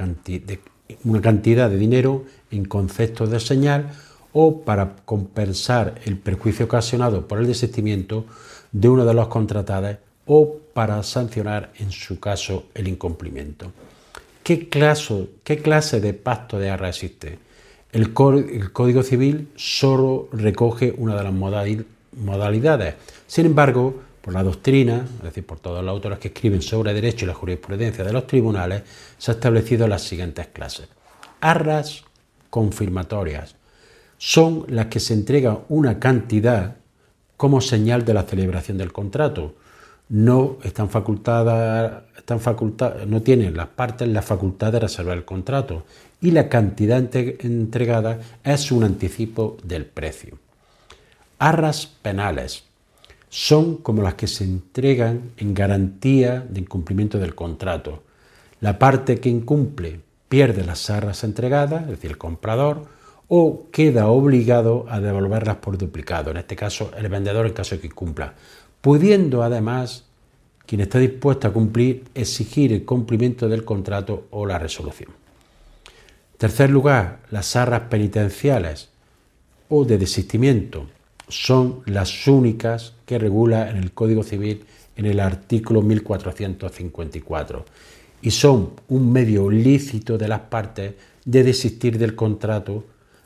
una 1.04 1.20
cantidad 1.20 1.68
de 1.68 1.76
dinero 1.76 2.24
en 2.50 2.64
concepto 2.64 3.26
de 3.26 3.40
señal 3.40 3.90
o 4.32 4.62
para 4.62 4.96
compensar 5.04 6.00
el 6.06 6.16
perjuicio 6.16 6.64
ocasionado 6.64 7.28
por 7.28 7.40
el 7.40 7.46
desistimiento 7.46 8.24
de 8.72 8.88
uno 8.88 9.04
de 9.04 9.12
los 9.12 9.28
contratados 9.28 9.98
o 10.24 10.56
para 10.72 11.02
sancionar 11.02 11.74
en 11.80 11.92
su 11.92 12.18
caso 12.18 12.68
el 12.72 12.88
incumplimiento. 12.88 13.70
¿Qué 14.42 14.70
clase, 14.70 15.28
qué 15.44 15.58
clase 15.58 16.00
de 16.00 16.14
pacto 16.14 16.58
de 16.58 16.70
arra 16.70 16.88
existe? 16.88 17.38
El, 17.92 18.14
Código 18.14 19.02
Civil 19.02 19.48
solo 19.56 20.30
recoge 20.32 20.94
una 20.96 21.14
de 21.16 21.22
las 21.22 21.34
modalidades. 21.34 21.93
Sin 23.26 23.46
embargo, 23.46 24.02
por 24.20 24.32
la 24.32 24.42
doctrina, 24.42 25.06
es 25.18 25.22
decir, 25.22 25.44
por 25.44 25.60
todos 25.60 25.84
los 25.84 25.92
autores 25.92 26.18
que 26.18 26.28
escriben 26.28 26.62
sobre 26.62 26.94
derecho 26.94 27.24
y 27.24 27.28
la 27.28 27.34
jurisprudencia 27.34 28.04
de 28.04 28.12
los 28.12 28.26
tribunales, 28.26 28.82
se 29.18 29.30
ha 29.30 29.34
establecido 29.34 29.86
las 29.86 30.02
siguientes 30.02 30.46
clases. 30.46 30.88
Arras 31.40 32.04
confirmatorias 32.48 33.56
son 34.16 34.64
las 34.68 34.86
que 34.86 35.00
se 35.00 35.12
entrega 35.12 35.58
una 35.68 35.98
cantidad 35.98 36.76
como 37.36 37.60
señal 37.60 38.04
de 38.04 38.14
la 38.14 38.22
celebración 38.22 38.78
del 38.78 38.92
contrato. 38.92 39.54
No 40.08 40.58
están 40.62 40.88
facultadas, 40.88 42.04
están 42.16 42.40
no 43.06 43.22
tienen 43.22 43.56
las 43.56 43.68
partes 43.68 44.08
la 44.08 44.22
facultad 44.22 44.72
de 44.72 44.80
reservar 44.80 45.16
el 45.16 45.24
contrato 45.24 45.84
y 46.20 46.30
la 46.30 46.48
cantidad 46.48 46.98
entregada 47.14 48.20
es 48.42 48.72
un 48.72 48.84
anticipo 48.84 49.58
del 49.62 49.84
precio. 49.84 50.43
Arras 51.38 51.86
penales 51.86 52.64
son 53.28 53.78
como 53.78 54.02
las 54.02 54.14
que 54.14 54.28
se 54.28 54.44
entregan 54.44 55.32
en 55.36 55.54
garantía 55.54 56.46
de 56.48 56.60
incumplimiento 56.60 57.18
del 57.18 57.34
contrato. 57.34 58.04
La 58.60 58.78
parte 58.78 59.18
que 59.18 59.28
incumple 59.28 60.00
pierde 60.28 60.64
las 60.64 60.88
arras 60.90 61.24
entregadas, 61.24 61.82
es 61.82 61.90
decir, 61.90 62.12
el 62.12 62.18
comprador, 62.18 62.86
o 63.26 63.66
queda 63.72 64.06
obligado 64.06 64.86
a 64.88 65.00
devolverlas 65.00 65.56
por 65.56 65.76
duplicado, 65.76 66.30
en 66.30 66.36
este 66.36 66.54
caso 66.54 66.92
el 66.96 67.08
vendedor 67.08 67.46
en 67.46 67.52
caso 67.52 67.74
de 67.74 67.80
que 67.80 67.90
cumpla, 67.90 68.34
pudiendo 68.80 69.42
además 69.42 70.04
quien 70.66 70.82
está 70.82 70.98
dispuesto 70.98 71.48
a 71.48 71.52
cumplir 71.52 72.04
exigir 72.14 72.72
el 72.72 72.84
cumplimiento 72.84 73.48
del 73.48 73.64
contrato 73.64 74.28
o 74.30 74.46
la 74.46 74.58
resolución. 74.58 75.10
Tercer 76.38 76.70
lugar, 76.70 77.20
las 77.30 77.56
arras 77.56 77.82
penitenciales 77.90 78.90
o 79.68 79.84
de 79.84 79.98
desistimiento 79.98 80.86
son 81.28 81.80
las 81.86 82.26
únicas 82.26 82.94
que 83.06 83.18
regula 83.18 83.70
en 83.70 83.76
el 83.76 83.92
Código 83.92 84.22
Civil 84.22 84.64
en 84.96 85.06
el 85.06 85.20
artículo 85.20 85.82
1454 85.82 87.64
y 88.22 88.30
son 88.30 88.70
un 88.88 89.12
medio 89.12 89.50
lícito 89.50 90.16
de 90.16 90.28
las 90.28 90.40
partes 90.40 90.94
de 91.24 91.42
desistir 91.42 91.98
del 91.98 92.14
contrato 92.14 92.84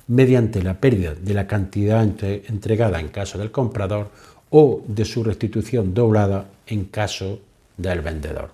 mediante 0.08 0.62
la 0.62 0.80
pérdida 0.80 1.14
de 1.14 1.34
la 1.34 1.46
cantidad 1.46 2.02
entregada 2.02 2.98
en 2.98 3.08
caso 3.08 3.38
del 3.38 3.50
comprador 3.50 4.10
o 4.50 4.82
de 4.86 5.04
su 5.04 5.22
restitución 5.22 5.92
doblada 5.92 6.48
en 6.66 6.86
caso 6.86 7.40
del 7.76 8.00
vendedor. 8.00 8.52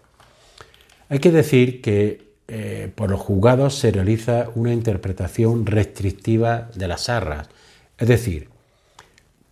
Hay 1.08 1.20
que 1.20 1.30
decir 1.30 1.80
que 1.80 2.34
eh, 2.48 2.90
por 2.94 3.10
los 3.10 3.20
juzgados 3.20 3.76
se 3.76 3.90
realiza 3.90 4.50
una 4.54 4.72
interpretación 4.72 5.64
restrictiva 5.64 6.70
de 6.74 6.88
las 6.88 7.08
arras, 7.08 7.48
es 7.96 8.08
decir, 8.08 8.48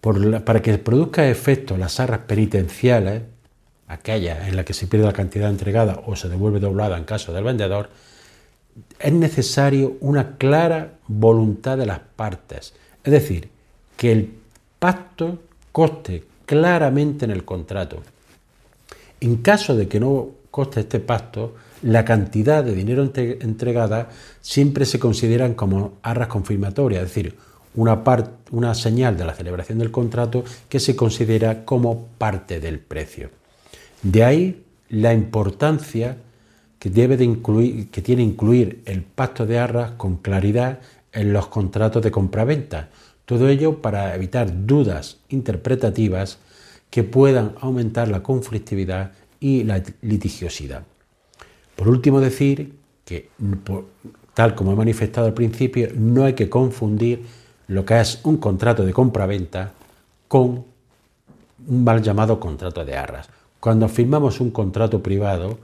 para 0.03 0.61
que 0.61 0.79
produzca 0.79 1.29
efecto 1.29 1.77
las 1.77 2.01
arras 2.01 2.21
penitenciales, 2.27 3.23
aquellas 3.87 4.49
en 4.49 4.57
las 4.57 4.65
que 4.65 4.75
se 4.75 4.89
pierde 4.89 5.07
la 5.07 5.13
cantidad 5.13 5.49
entregada 5.49 6.03
o 6.07 6.17
se 6.17 6.29
devuelve 6.29 6.59
doblada 6.59 6.99
en 6.99 7.05
caso 7.05 7.33
del 7.33 7.45
vendedor, 7.45 7.89
es 8.99 9.13
necesario 9.13 9.97
una 10.01 10.37
clara 10.39 10.95
voluntad 11.07 11.79
de 11.79 11.87
las 11.87 12.01
partes, 12.01 12.75
es 13.05 13.13
decir, 13.13 13.49
que 13.97 14.11
el 14.11 14.35
pacto 14.79 15.39
coste 15.71 16.25
claramente 16.47 17.25
en 17.25 17.31
el 17.31 17.45
contrato. 17.45 18.03
En 19.21 19.37
caso 19.37 19.77
de 19.77 19.87
que 19.87 20.01
no 20.01 20.31
coste 20.51 20.81
este 20.81 20.99
pacto, 20.99 21.55
la 21.83 22.05
cantidad 22.05 22.65
de 22.65 22.75
dinero 22.75 23.09
entregada 23.15 24.09
siempre 24.41 24.85
se 24.85 24.99
consideran 24.99 25.55
como 25.55 25.95
arras 26.03 26.29
confirmatorias, 26.29 27.05
es 27.05 27.09
decir, 27.09 27.37
una, 27.75 28.03
una 28.51 28.75
señal 28.75 29.17
de 29.17 29.25
la 29.25 29.35
celebración 29.35 29.79
del 29.79 29.91
contrato 29.91 30.45
que 30.69 30.81
se 30.81 30.97
considera 30.97 31.65
como 31.65 32.07
parte 32.19 32.61
del 32.61 32.79
precio. 32.79 33.31
De 34.03 34.25
ahí 34.25 34.65
la 34.89 35.15
importancia 35.15 36.17
que, 36.79 36.91
debe 36.91 37.17
de 37.17 37.25
incluir, 37.25 37.91
que 37.91 38.03
tiene 38.03 38.23
incluir 38.23 38.83
el 38.85 39.03
pacto 39.03 39.47
de 39.47 39.59
arras 39.59 39.93
con 39.93 40.17
claridad 40.17 40.81
en 41.13 41.33
los 41.33 41.47
contratos 41.47 42.03
de 42.03 42.11
compraventa. 42.11 42.89
Todo 43.25 43.49
ello 43.49 43.81
para 43.81 44.15
evitar 44.15 44.67
dudas 44.67 45.19
interpretativas 45.29 46.39
que 46.91 47.05
puedan 47.05 47.55
aumentar 47.61 48.09
la 48.09 48.23
conflictividad 48.23 49.13
y 49.41 49.65
la 49.65 49.83
litigiosidad. 50.03 50.85
Por 51.77 51.89
último, 51.89 52.21
decir 52.21 52.75
que, 53.05 53.29
tal 54.35 54.55
como 54.55 54.73
he 54.73 54.77
manifestado 54.77 55.27
al 55.27 55.35
principio, 55.35 55.89
no 55.95 56.25
hay 56.25 56.35
que 56.35 56.51
confundir 56.51 57.25
lo 57.73 57.85
que 57.85 58.01
es 58.01 58.21
un 58.25 58.37
contrato 58.37 58.85
de 58.85 58.93
compraventa 58.93 59.73
con 60.29 60.65
un 61.67 61.85
mal 61.85 62.03
llamado 62.03 62.39
contrato 62.39 62.85
de 62.85 62.97
arras. 62.97 63.29
Cuando 63.61 63.89
firmamos 63.89 64.41
un 64.41 64.51
contrato 64.51 65.03
privado, 65.03 65.59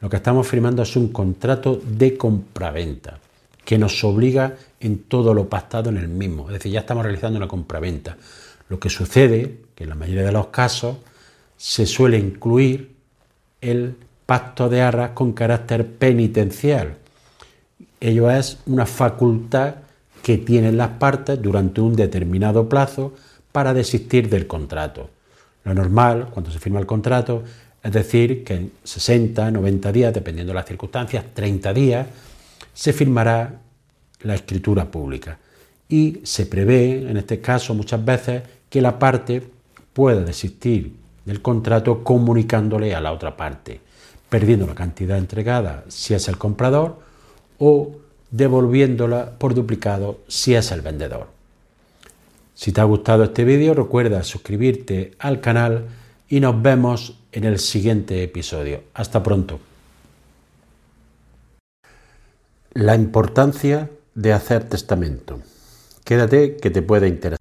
lo 0.00 0.08
que 0.08 0.16
estamos 0.16 0.46
firmando 0.46 0.82
es 0.82 0.94
un 0.96 1.08
contrato 1.08 1.80
de 1.84 2.16
compraventa 2.16 3.18
que 3.64 3.78
nos 3.78 4.02
obliga 4.04 4.54
en 4.80 5.04
todo 5.04 5.34
lo 5.34 5.48
pactado 5.48 5.90
en 5.90 5.96
el 5.96 6.08
mismo. 6.08 6.46
Es 6.46 6.54
decir, 6.54 6.72
ya 6.72 6.80
estamos 6.80 7.04
realizando 7.04 7.38
una 7.38 7.48
compraventa. 7.48 8.16
Lo 8.68 8.78
que 8.78 8.88
sucede, 8.88 9.60
que 9.74 9.84
en 9.84 9.90
la 9.90 9.96
mayoría 9.96 10.24
de 10.24 10.32
los 10.32 10.48
casos, 10.48 10.96
se 11.56 11.86
suele 11.86 12.18
incluir 12.18 12.94
el 13.60 13.96
pacto 14.26 14.68
de 14.68 14.80
arras 14.80 15.10
con 15.10 15.32
carácter 15.32 15.86
penitencial. 15.86 16.96
Ello 18.00 18.30
es 18.30 18.58
una 18.66 18.86
facultad 18.86 19.74
que 20.28 20.36
tienen 20.36 20.76
las 20.76 20.90
partes 20.90 21.40
durante 21.40 21.80
un 21.80 21.96
determinado 21.96 22.68
plazo 22.68 23.14
para 23.50 23.72
desistir 23.72 24.28
del 24.28 24.46
contrato. 24.46 25.08
Lo 25.64 25.72
normal, 25.72 26.28
cuando 26.30 26.50
se 26.50 26.58
firma 26.58 26.78
el 26.78 26.84
contrato, 26.84 27.44
es 27.82 27.92
decir, 27.92 28.44
que 28.44 28.52
en 28.52 28.72
60, 28.84 29.50
90 29.50 29.90
días, 29.90 30.12
dependiendo 30.12 30.50
de 30.50 30.56
las 30.56 30.66
circunstancias, 30.66 31.24
30 31.32 31.72
días, 31.72 32.06
se 32.74 32.92
firmará 32.92 33.54
la 34.20 34.34
escritura 34.34 34.90
pública. 34.90 35.38
Y 35.88 36.20
se 36.24 36.44
prevé, 36.44 37.08
en 37.10 37.16
este 37.16 37.40
caso, 37.40 37.72
muchas 37.72 38.04
veces, 38.04 38.42
que 38.68 38.82
la 38.82 38.98
parte 38.98 39.42
pueda 39.94 40.20
desistir 40.20 40.92
del 41.24 41.40
contrato 41.40 42.04
comunicándole 42.04 42.94
a 42.94 43.00
la 43.00 43.12
otra 43.12 43.34
parte, 43.34 43.80
perdiendo 44.28 44.66
la 44.66 44.74
cantidad 44.74 45.16
entregada 45.16 45.84
si 45.88 46.12
es 46.12 46.28
el 46.28 46.36
comprador 46.36 46.98
o 47.56 47.96
devolviéndola 48.30 49.38
por 49.38 49.54
duplicado 49.54 50.20
si 50.28 50.54
es 50.54 50.70
el 50.72 50.80
vendedor. 50.80 51.28
Si 52.54 52.72
te 52.72 52.80
ha 52.80 52.84
gustado 52.84 53.24
este 53.24 53.44
vídeo, 53.44 53.72
recuerda 53.74 54.24
suscribirte 54.24 55.12
al 55.18 55.40
canal 55.40 55.86
y 56.28 56.40
nos 56.40 56.60
vemos 56.60 57.18
en 57.32 57.44
el 57.44 57.58
siguiente 57.58 58.22
episodio. 58.22 58.82
Hasta 58.94 59.22
pronto. 59.22 59.60
La 62.72 62.94
importancia 62.94 63.90
de 64.14 64.32
hacer 64.32 64.64
testamento. 64.64 65.40
Quédate 66.04 66.56
que 66.56 66.70
te 66.70 66.82
puede 66.82 67.08
interesar. 67.08 67.37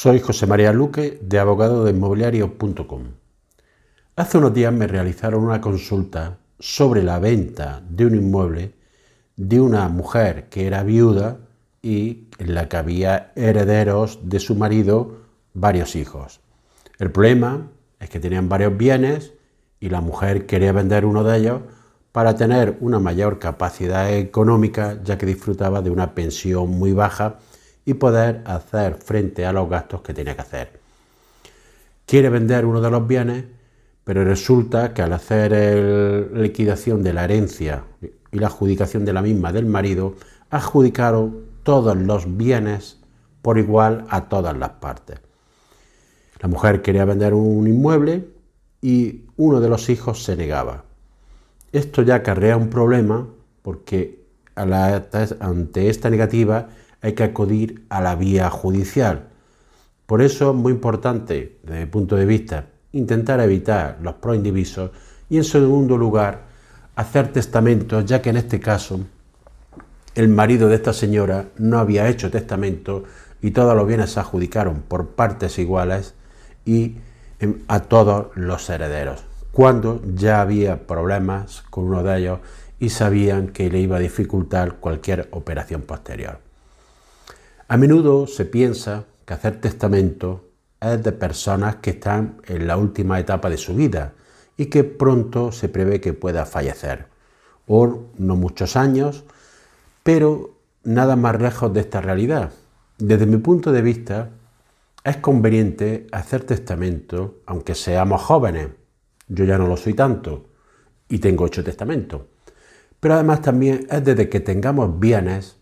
Soy 0.00 0.20
José 0.20 0.46
María 0.46 0.72
Luque 0.72 1.18
de 1.20 1.40
abogado 1.40 1.82
de 1.82 1.90
inmobiliario.com. 1.90 3.02
Hace 4.14 4.38
unos 4.38 4.54
días 4.54 4.72
me 4.72 4.86
realizaron 4.86 5.42
una 5.42 5.60
consulta 5.60 6.38
sobre 6.60 7.02
la 7.02 7.18
venta 7.18 7.82
de 7.90 8.06
un 8.06 8.14
inmueble 8.14 8.74
de 9.34 9.60
una 9.60 9.88
mujer 9.88 10.48
que 10.50 10.68
era 10.68 10.84
viuda 10.84 11.38
y 11.82 12.28
en 12.38 12.54
la 12.54 12.68
que 12.68 12.76
había 12.76 13.32
herederos 13.34 14.20
de 14.22 14.38
su 14.38 14.54
marido, 14.54 15.16
varios 15.52 15.96
hijos. 15.96 16.38
El 17.00 17.10
problema 17.10 17.66
es 17.98 18.08
que 18.08 18.20
tenían 18.20 18.48
varios 18.48 18.76
bienes 18.76 19.32
y 19.80 19.88
la 19.88 20.00
mujer 20.00 20.46
quería 20.46 20.70
vender 20.70 21.06
uno 21.06 21.24
de 21.24 21.38
ellos 21.38 21.62
para 22.12 22.36
tener 22.36 22.76
una 22.80 23.00
mayor 23.00 23.40
capacidad 23.40 24.14
económica, 24.14 25.02
ya 25.02 25.18
que 25.18 25.26
disfrutaba 25.26 25.82
de 25.82 25.90
una 25.90 26.14
pensión 26.14 26.70
muy 26.70 26.92
baja 26.92 27.40
y 27.88 27.94
poder 27.94 28.42
hacer 28.44 28.96
frente 28.96 29.46
a 29.46 29.52
los 29.54 29.66
gastos 29.66 30.02
que 30.02 30.12
tenía 30.12 30.34
que 30.34 30.42
hacer. 30.42 30.78
Quiere 32.04 32.28
vender 32.28 32.66
uno 32.66 32.82
de 32.82 32.90
los 32.90 33.08
bienes, 33.08 33.46
pero 34.04 34.22
resulta 34.24 34.92
que 34.92 35.00
al 35.00 35.14
hacer 35.14 35.52
la 36.30 36.42
liquidación 36.42 37.02
de 37.02 37.14
la 37.14 37.24
herencia 37.24 37.84
y 38.30 38.38
la 38.38 38.48
adjudicación 38.48 39.06
de 39.06 39.14
la 39.14 39.22
misma 39.22 39.54
del 39.54 39.64
marido, 39.64 40.16
adjudicaron 40.50 41.46
todos 41.62 41.96
los 41.96 42.36
bienes 42.36 42.98
por 43.40 43.56
igual 43.56 44.04
a 44.10 44.28
todas 44.28 44.54
las 44.54 44.72
partes. 44.72 45.20
La 46.40 46.48
mujer 46.50 46.82
quería 46.82 47.06
vender 47.06 47.32
un 47.32 47.66
inmueble 47.66 48.28
y 48.82 49.24
uno 49.38 49.60
de 49.60 49.68
los 49.70 49.88
hijos 49.88 50.24
se 50.24 50.36
negaba. 50.36 50.84
Esto 51.72 52.02
ya 52.02 52.16
acarrea 52.16 52.58
un 52.58 52.68
problema 52.68 53.26
porque 53.62 54.26
ante 54.54 55.88
esta 55.88 56.10
negativa 56.10 56.68
hay 57.00 57.12
que 57.12 57.24
acudir 57.24 57.84
a 57.88 58.00
la 58.00 58.16
vía 58.16 58.50
judicial. 58.50 59.28
Por 60.06 60.22
eso 60.22 60.50
es 60.50 60.56
muy 60.56 60.72
importante, 60.72 61.58
desde 61.62 61.80
mi 61.80 61.86
punto 61.86 62.16
de 62.16 62.26
vista, 62.26 62.66
intentar 62.92 63.40
evitar 63.40 63.98
los 64.02 64.14
proindivisos 64.14 64.90
y 65.28 65.36
en 65.36 65.44
segundo 65.44 65.96
lugar, 65.96 66.46
hacer 66.96 67.32
testamentos, 67.32 68.04
ya 68.04 68.22
que 68.22 68.30
en 68.30 68.38
este 68.38 68.58
caso 68.58 69.00
el 70.14 70.28
marido 70.28 70.68
de 70.68 70.76
esta 70.76 70.92
señora 70.92 71.46
no 71.58 71.78
había 71.78 72.08
hecho 72.08 72.30
testamento 72.30 73.04
y 73.40 73.52
todos 73.52 73.76
los 73.76 73.86
bienes 73.86 74.10
se 74.10 74.20
adjudicaron 74.20 74.82
por 74.82 75.10
partes 75.10 75.58
iguales 75.58 76.14
y 76.64 76.96
em, 77.38 77.60
a 77.68 77.80
todos 77.80 78.28
los 78.34 78.68
herederos 78.68 79.28
cuando 79.58 80.00
ya 80.14 80.40
había 80.40 80.86
problemas 80.86 81.62
con 81.70 81.86
uno 81.86 82.04
de 82.04 82.18
ellos 82.18 82.38
y 82.78 82.90
sabían 82.90 83.48
que 83.48 83.68
le 83.68 83.80
iba 83.80 83.96
a 83.96 83.98
dificultar 84.00 84.76
cualquier 84.76 85.26
operación 85.32 85.82
posterior. 85.82 86.47
A 87.70 87.76
menudo 87.76 88.26
se 88.26 88.46
piensa 88.46 89.04
que 89.26 89.34
hacer 89.34 89.60
testamento 89.60 90.48
es 90.80 91.02
de 91.02 91.12
personas 91.12 91.76
que 91.76 91.90
están 91.90 92.40
en 92.46 92.66
la 92.66 92.78
última 92.78 93.20
etapa 93.20 93.50
de 93.50 93.58
su 93.58 93.74
vida 93.74 94.14
y 94.56 94.66
que 94.66 94.84
pronto 94.84 95.52
se 95.52 95.68
prevé 95.68 96.00
que 96.00 96.14
pueda 96.14 96.46
fallecer, 96.46 97.08
o 97.66 98.06
no 98.16 98.36
muchos 98.36 98.74
años, 98.74 99.24
pero 100.02 100.54
nada 100.82 101.14
más 101.14 101.42
lejos 101.42 101.70
de 101.74 101.80
esta 101.80 102.00
realidad. 102.00 102.52
Desde 102.96 103.26
mi 103.26 103.36
punto 103.36 103.70
de 103.70 103.82
vista, 103.82 104.30
es 105.04 105.18
conveniente 105.18 106.06
hacer 106.10 106.44
testamento 106.44 107.42
aunque 107.44 107.74
seamos 107.74 108.22
jóvenes, 108.22 108.68
yo 109.28 109.44
ya 109.44 109.58
no 109.58 109.66
lo 109.66 109.76
soy 109.76 109.92
tanto 109.92 110.46
y 111.06 111.18
tengo 111.18 111.44
ocho 111.44 111.62
testamentos. 111.62 112.22
Pero 112.98 113.12
además 113.12 113.42
también 113.42 113.86
es 113.90 114.02
desde 114.02 114.30
que 114.30 114.40
tengamos 114.40 114.98
bienes 114.98 115.57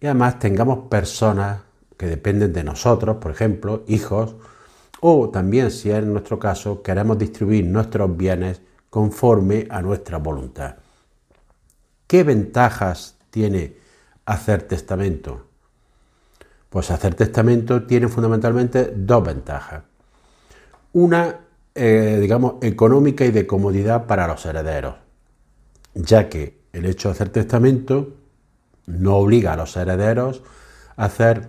y 0.00 0.06
además 0.06 0.38
tengamos 0.38 0.88
personas 0.88 1.60
que 1.96 2.06
dependen 2.06 2.52
de 2.52 2.64
nosotros, 2.64 3.18
por 3.18 3.30
ejemplo, 3.30 3.84
hijos, 3.86 4.36
o 5.00 5.28
también 5.30 5.70
si 5.70 5.90
es 5.90 5.98
en 5.98 6.12
nuestro 6.12 6.38
caso 6.38 6.82
queremos 6.82 7.18
distribuir 7.18 7.66
nuestros 7.66 8.16
bienes 8.16 8.60
conforme 8.88 9.66
a 9.70 9.82
nuestra 9.82 10.18
voluntad. 10.18 10.76
¿Qué 12.06 12.24
ventajas 12.24 13.16
tiene 13.30 13.76
hacer 14.24 14.62
testamento? 14.62 15.46
Pues 16.68 16.90
hacer 16.90 17.14
testamento 17.14 17.84
tiene 17.84 18.08
fundamentalmente 18.08 18.92
dos 18.96 19.24
ventajas. 19.24 19.82
Una 20.92 21.36
eh, 21.74 22.18
digamos, 22.20 22.54
económica 22.62 23.24
y 23.24 23.30
de 23.30 23.46
comodidad 23.46 24.06
para 24.06 24.26
los 24.26 24.44
herederos, 24.44 24.96
ya 25.94 26.28
que 26.28 26.58
el 26.72 26.84
hecho 26.84 27.08
de 27.08 27.12
hacer 27.12 27.28
testamento 27.28 28.16
no 28.90 29.16
obliga 29.16 29.54
a 29.54 29.56
los 29.56 29.76
herederos 29.76 30.42
a 30.96 31.04
hacer 31.06 31.48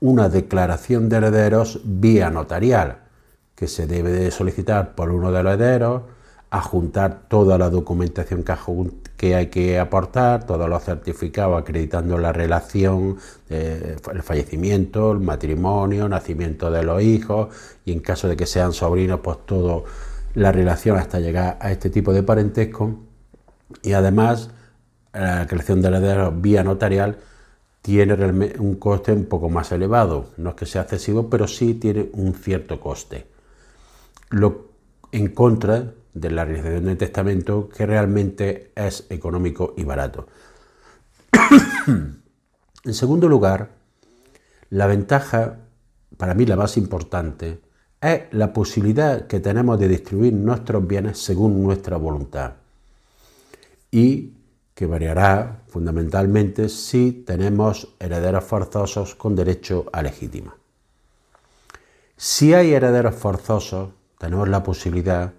una 0.00 0.28
declaración 0.28 1.08
de 1.08 1.16
herederos 1.16 1.80
vía 1.84 2.30
notarial, 2.30 2.98
que 3.54 3.66
se 3.66 3.86
debe 3.86 4.10
de 4.10 4.30
solicitar 4.30 4.94
por 4.94 5.10
uno 5.10 5.32
de 5.32 5.42
los 5.42 5.54
herederos, 5.54 6.02
a 6.50 6.62
juntar 6.62 7.28
toda 7.28 7.58
la 7.58 7.68
documentación 7.68 8.42
que 9.16 9.34
hay 9.34 9.48
que 9.48 9.78
aportar, 9.78 10.46
todos 10.46 10.68
los 10.68 10.82
certificados 10.82 11.60
acreditando 11.60 12.16
la 12.16 12.32
relación, 12.32 13.18
el 13.50 14.22
fallecimiento, 14.22 15.12
el 15.12 15.20
matrimonio, 15.20 16.08
nacimiento 16.08 16.70
de 16.70 16.84
los 16.84 17.02
hijos 17.02 17.48
y 17.84 17.92
en 17.92 18.00
caso 18.00 18.28
de 18.28 18.36
que 18.36 18.46
sean 18.46 18.72
sobrinos, 18.72 19.20
pues 19.20 19.44
toda 19.44 19.82
la 20.34 20.52
relación 20.52 20.96
hasta 20.96 21.20
llegar 21.20 21.58
a 21.60 21.70
este 21.70 21.90
tipo 21.90 22.14
de 22.14 22.22
parentesco. 22.22 22.96
Y 23.82 23.92
además, 23.92 24.50
la 25.12 25.46
creación 25.46 25.82
de 25.82 25.88
herederos 25.88 26.40
vía 26.40 26.62
notarial 26.62 27.18
tiene 27.82 28.14
un 28.58 28.76
coste 28.76 29.12
un 29.12 29.26
poco 29.26 29.48
más 29.48 29.72
elevado. 29.72 30.30
No 30.36 30.50
es 30.50 30.56
que 30.56 30.66
sea 30.66 30.82
excesivo, 30.82 31.30
pero 31.30 31.46
sí 31.46 31.74
tiene 31.74 32.10
un 32.12 32.34
cierto 32.34 32.80
coste. 32.80 33.26
Lo 34.30 34.68
en 35.10 35.28
contra 35.28 35.94
de 36.12 36.30
la 36.30 36.44
realización 36.44 36.84
del 36.84 36.98
testamento 36.98 37.68
que 37.68 37.86
realmente 37.86 38.72
es 38.74 39.06
económico 39.08 39.74
y 39.76 39.84
barato. 39.84 40.26
en 41.86 42.94
segundo 42.94 43.28
lugar, 43.28 43.70
la 44.70 44.86
ventaja, 44.86 45.60
para 46.16 46.34
mí 46.34 46.44
la 46.44 46.56
más 46.56 46.76
importante, 46.76 47.60
es 48.00 48.22
la 48.32 48.52
posibilidad 48.52 49.26
que 49.26 49.40
tenemos 49.40 49.78
de 49.78 49.88
distribuir 49.88 50.32
nuestros 50.34 50.86
bienes 50.86 51.18
según 51.18 51.62
nuestra 51.62 51.96
voluntad 51.96 52.52
y 53.90 54.34
que 54.78 54.86
variará 54.86 55.64
fundamentalmente 55.66 56.68
si 56.68 57.10
tenemos 57.10 57.96
herederos 57.98 58.44
forzosos 58.44 59.16
con 59.16 59.34
derecho 59.34 59.86
a 59.92 60.02
legítima. 60.02 60.54
Si 62.16 62.54
hay 62.54 62.74
herederos 62.74 63.16
forzosos, 63.16 63.88
tenemos 64.20 64.48
la 64.48 64.62
posibilidad 64.62 65.32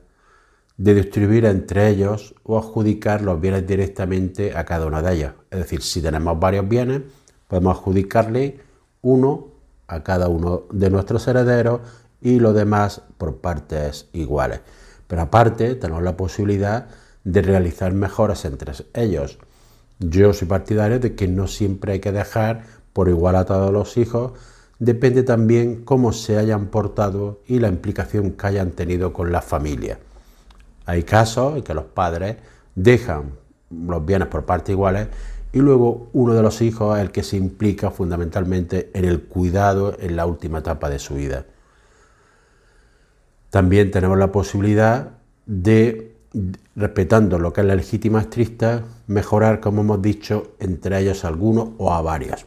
de 0.76 0.94
distribuir 0.94 1.46
entre 1.46 1.88
ellos 1.88 2.36
o 2.44 2.58
adjudicar 2.58 3.22
los 3.22 3.40
bienes 3.40 3.66
directamente 3.66 4.58
a 4.58 4.66
cada 4.66 4.86
una 4.86 5.02
de 5.02 5.14
ellas. 5.14 5.34
Es 5.50 5.60
decir, 5.60 5.84
si 5.84 6.02
tenemos 6.02 6.38
varios 6.38 6.68
bienes, 6.68 7.04
podemos 7.48 7.78
adjudicarle 7.78 8.60
uno 9.04 9.48
a 9.88 10.04
cada 10.04 10.28
uno 10.28 10.64
de 10.70 10.90
nuestros 10.90 11.26
herederos 11.30 11.80
y 12.20 12.42
los 12.42 12.54
demás 12.54 13.04
por 13.18 13.38
partes 13.38 14.10
iguales. 14.12 14.60
Pero 15.08 15.22
aparte, 15.22 15.76
tenemos 15.76 16.04
la 16.04 16.18
posibilidad 16.18 16.90
de 17.32 17.42
realizar 17.42 17.94
mejoras 17.94 18.46
entre 18.46 18.74
ellos. 18.94 19.38
Yo 20.00 20.34
soy 20.34 20.48
partidario 20.48 21.00
de 21.00 21.16
que 21.16 21.28
no 21.28 21.48
siempre 21.48 21.94
hay 21.94 22.00
que 22.00 22.12
dejar 22.12 22.64
por 22.94 23.08
igual 23.08 23.36
a 23.36 23.46
todos 23.46 23.72
los 23.72 23.98
hijos, 23.98 24.34
depende 24.80 25.24
también 25.24 25.84
cómo 25.84 26.12
se 26.12 26.38
hayan 26.38 26.68
portado 26.68 27.42
y 27.48 27.60
la 27.60 27.68
implicación 27.68 28.32
que 28.32 28.48
hayan 28.48 28.72
tenido 28.72 29.14
con 29.14 29.32
la 29.32 29.42
familia. 29.42 30.00
Hay 30.86 31.04
casos 31.04 31.58
en 31.58 31.64
que 31.64 31.74
los 31.74 31.86
padres 31.86 32.38
dejan 32.76 33.34
los 33.70 34.06
bienes 34.06 34.28
por 34.28 34.46
partes 34.46 34.74
iguales 34.74 35.08
y 35.54 35.60
luego 35.60 36.10
uno 36.14 36.34
de 36.34 36.42
los 36.42 36.62
hijos 36.62 36.98
es 36.98 37.04
el 37.04 37.12
que 37.12 37.24
se 37.24 37.38
implica 37.38 37.92
fundamentalmente 37.92 38.90
en 38.94 39.06
el 39.06 39.22
cuidado 39.22 39.96
en 40.00 40.16
la 40.16 40.26
última 40.26 40.60
etapa 40.60 40.90
de 40.90 40.98
su 40.98 41.16
vida. 41.16 41.46
También 43.50 43.92
tenemos 43.92 44.18
la 44.18 44.32
posibilidad 44.32 45.12
de, 45.46 46.09
respetando 46.76 47.40
lo 47.40 47.54
que 47.54 47.62
es 47.62 47.68
la 47.68 47.76
legítima 47.76 48.22
estricta, 48.22 48.84
mejorar, 49.08 49.60
como 49.60 49.82
hemos 49.82 50.02
dicho, 50.02 50.54
entre 50.60 51.00
ellos 51.00 51.26
algunos 51.26 51.70
o 51.78 51.94
a 51.94 52.02
varios. 52.02 52.46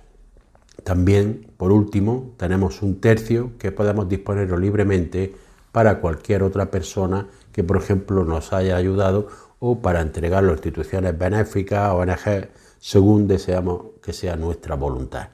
También, 0.84 1.50
por 1.56 1.72
último, 1.72 2.34
tenemos 2.36 2.82
un 2.82 3.00
tercio 3.00 3.52
que 3.58 3.72
podemos 3.72 4.08
disponerlo 4.08 4.56
libremente 4.56 5.34
para 5.70 6.00
cualquier 6.00 6.42
otra 6.42 6.70
persona 6.70 7.28
que, 7.52 7.64
por 7.64 7.76
ejemplo, 7.76 8.24
nos 8.24 8.52
haya 8.52 8.76
ayudado 8.76 9.28
o 9.58 9.80
para 9.80 10.00
entregarlo 10.00 10.50
a 10.50 10.54
instituciones 10.54 11.16
benéficas, 11.16 11.92
ONG, 11.92 12.48
según 12.78 13.28
deseamos 13.28 13.92
que 14.02 14.12
sea 14.12 14.36
nuestra 14.36 14.74
voluntad. 14.74 15.28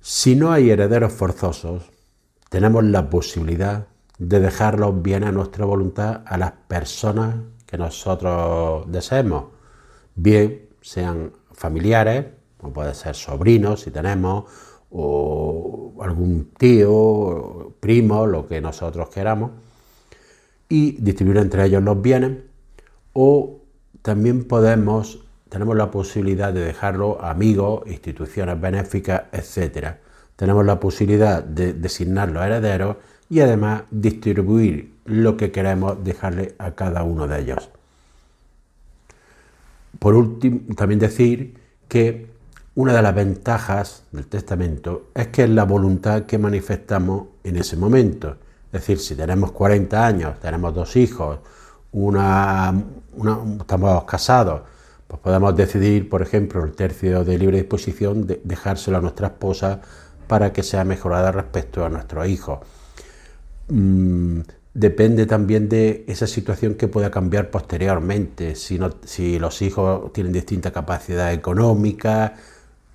Si 0.00 0.36
no 0.36 0.52
hay 0.52 0.70
herederos 0.70 1.12
forzosos, 1.14 1.90
tenemos 2.50 2.84
la 2.84 3.08
posibilidad 3.08 3.86
de 4.18 4.40
dejarlos 4.40 5.02
bien 5.02 5.24
a 5.24 5.32
nuestra 5.32 5.64
voluntad 5.64 6.22
a 6.26 6.38
las 6.38 6.52
personas 6.52 7.36
que 7.66 7.76
nosotros 7.78 8.90
deseemos, 8.90 9.46
bien 10.14 10.68
sean 10.80 11.32
familiares, 11.52 12.26
o 12.60 12.72
puede 12.72 12.94
ser 12.94 13.14
sobrinos 13.14 13.80
si 13.80 13.90
tenemos, 13.90 14.44
o 14.90 15.94
algún 16.00 16.52
tío, 16.56 17.74
primo, 17.80 18.26
lo 18.26 18.46
que 18.46 18.60
nosotros 18.60 19.08
queramos, 19.08 19.50
y 20.68 20.92
distribuir 20.92 21.38
entre 21.38 21.66
ellos 21.66 21.82
los 21.82 22.00
bienes, 22.00 22.38
o 23.12 23.60
también 24.02 24.44
podemos 24.44 25.24
tenemos 25.54 25.76
la 25.76 25.88
posibilidad 25.88 26.52
de 26.52 26.64
dejarlo 26.64 27.22
a 27.22 27.30
amigos, 27.30 27.84
instituciones 27.86 28.60
benéficas, 28.60 29.26
etc. 29.30 29.98
Tenemos 30.34 30.66
la 30.66 30.80
posibilidad 30.80 31.44
de 31.44 31.74
designar 31.74 32.28
los 32.28 32.44
herederos 32.44 32.96
y 33.30 33.40
además 33.40 33.84
distribuir 33.90 34.94
lo 35.04 35.36
que 35.36 35.50
queremos 35.50 36.02
dejarle 36.02 36.54
a 36.58 36.72
cada 36.72 37.02
uno 37.02 37.26
de 37.26 37.40
ellos. 37.40 37.68
Por 39.98 40.14
último, 40.14 40.60
también 40.76 40.98
decir 40.98 41.54
que 41.88 42.26
una 42.74 42.92
de 42.92 43.02
las 43.02 43.14
ventajas 43.14 44.02
del 44.10 44.26
testamento 44.26 45.10
es 45.14 45.28
que 45.28 45.44
es 45.44 45.50
la 45.50 45.64
voluntad 45.64 46.24
que 46.24 46.38
manifestamos 46.38 47.28
en 47.44 47.56
ese 47.56 47.76
momento. 47.76 48.36
Es 48.66 48.80
decir, 48.80 48.98
si 48.98 49.14
tenemos 49.14 49.52
40 49.52 50.04
años, 50.04 50.40
tenemos 50.40 50.74
dos 50.74 50.96
hijos, 50.96 51.38
una, 51.92 52.74
estamos 53.60 54.04
casados, 54.04 54.62
pues 55.06 55.20
podemos 55.20 55.54
decidir, 55.54 56.08
por 56.08 56.22
ejemplo, 56.22 56.64
el 56.64 56.72
tercio 56.72 57.24
de 57.24 57.38
libre 57.38 57.58
disposición, 57.58 58.26
de 58.26 58.40
dejárselo 58.42 58.96
a 58.96 59.00
nuestra 59.00 59.28
esposa 59.28 59.80
para 60.26 60.52
que 60.52 60.64
sea 60.64 60.84
mejorada 60.84 61.30
respecto 61.30 61.84
a 61.84 61.88
nuestros 61.88 62.26
hijos. 62.26 62.58
Mm, 63.68 64.40
depende 64.74 65.26
también 65.26 65.68
de 65.68 66.04
esa 66.08 66.26
situación 66.26 66.74
que 66.74 66.88
pueda 66.88 67.10
cambiar 67.10 67.50
posteriormente, 67.50 68.54
si, 68.56 68.78
los 69.38 69.62
hijos 69.62 70.12
tienen 70.12 70.32
distinta 70.32 70.72
capacidad 70.72 71.32
económica. 71.32 72.34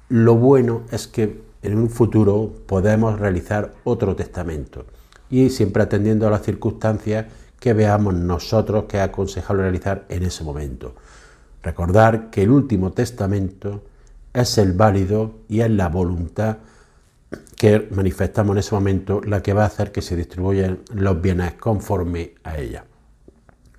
Lo 0.09 0.35
bueno 0.35 0.83
es 0.91 1.07
que 1.07 1.41
en 1.61 1.77
un 1.77 1.89
futuro 1.89 2.53
podemos 2.67 3.19
realizar 3.19 3.73
otro 3.83 4.15
testamento 4.15 4.85
y 5.29 5.49
siempre 5.49 5.83
atendiendo 5.83 6.27
a 6.27 6.31
las 6.31 6.43
circunstancias 6.43 7.25
que 7.59 7.73
veamos 7.73 8.13
nosotros 8.13 8.85
que 8.85 8.97
es 8.97 9.03
aconsejable 9.03 9.63
realizar 9.63 10.05
en 10.09 10.23
ese 10.23 10.43
momento. 10.43 10.95
Recordar 11.61 12.29
que 12.29 12.43
el 12.43 12.51
último 12.51 12.91
testamento 12.91 13.83
es 14.33 14.57
el 14.57 14.73
válido 14.73 15.33
y 15.49 15.61
es 15.61 15.69
la 15.69 15.89
voluntad 15.89 16.57
que 17.57 17.87
manifestamos 17.91 18.53
en 18.53 18.59
ese 18.59 18.73
momento 18.73 19.21
la 19.23 19.43
que 19.43 19.53
va 19.53 19.63
a 19.63 19.67
hacer 19.67 19.91
que 19.91 20.01
se 20.01 20.15
distribuyan 20.15 20.79
los 20.93 21.21
bienes 21.21 21.53
conforme 21.53 22.35
a 22.43 22.57
ella. 22.57 22.85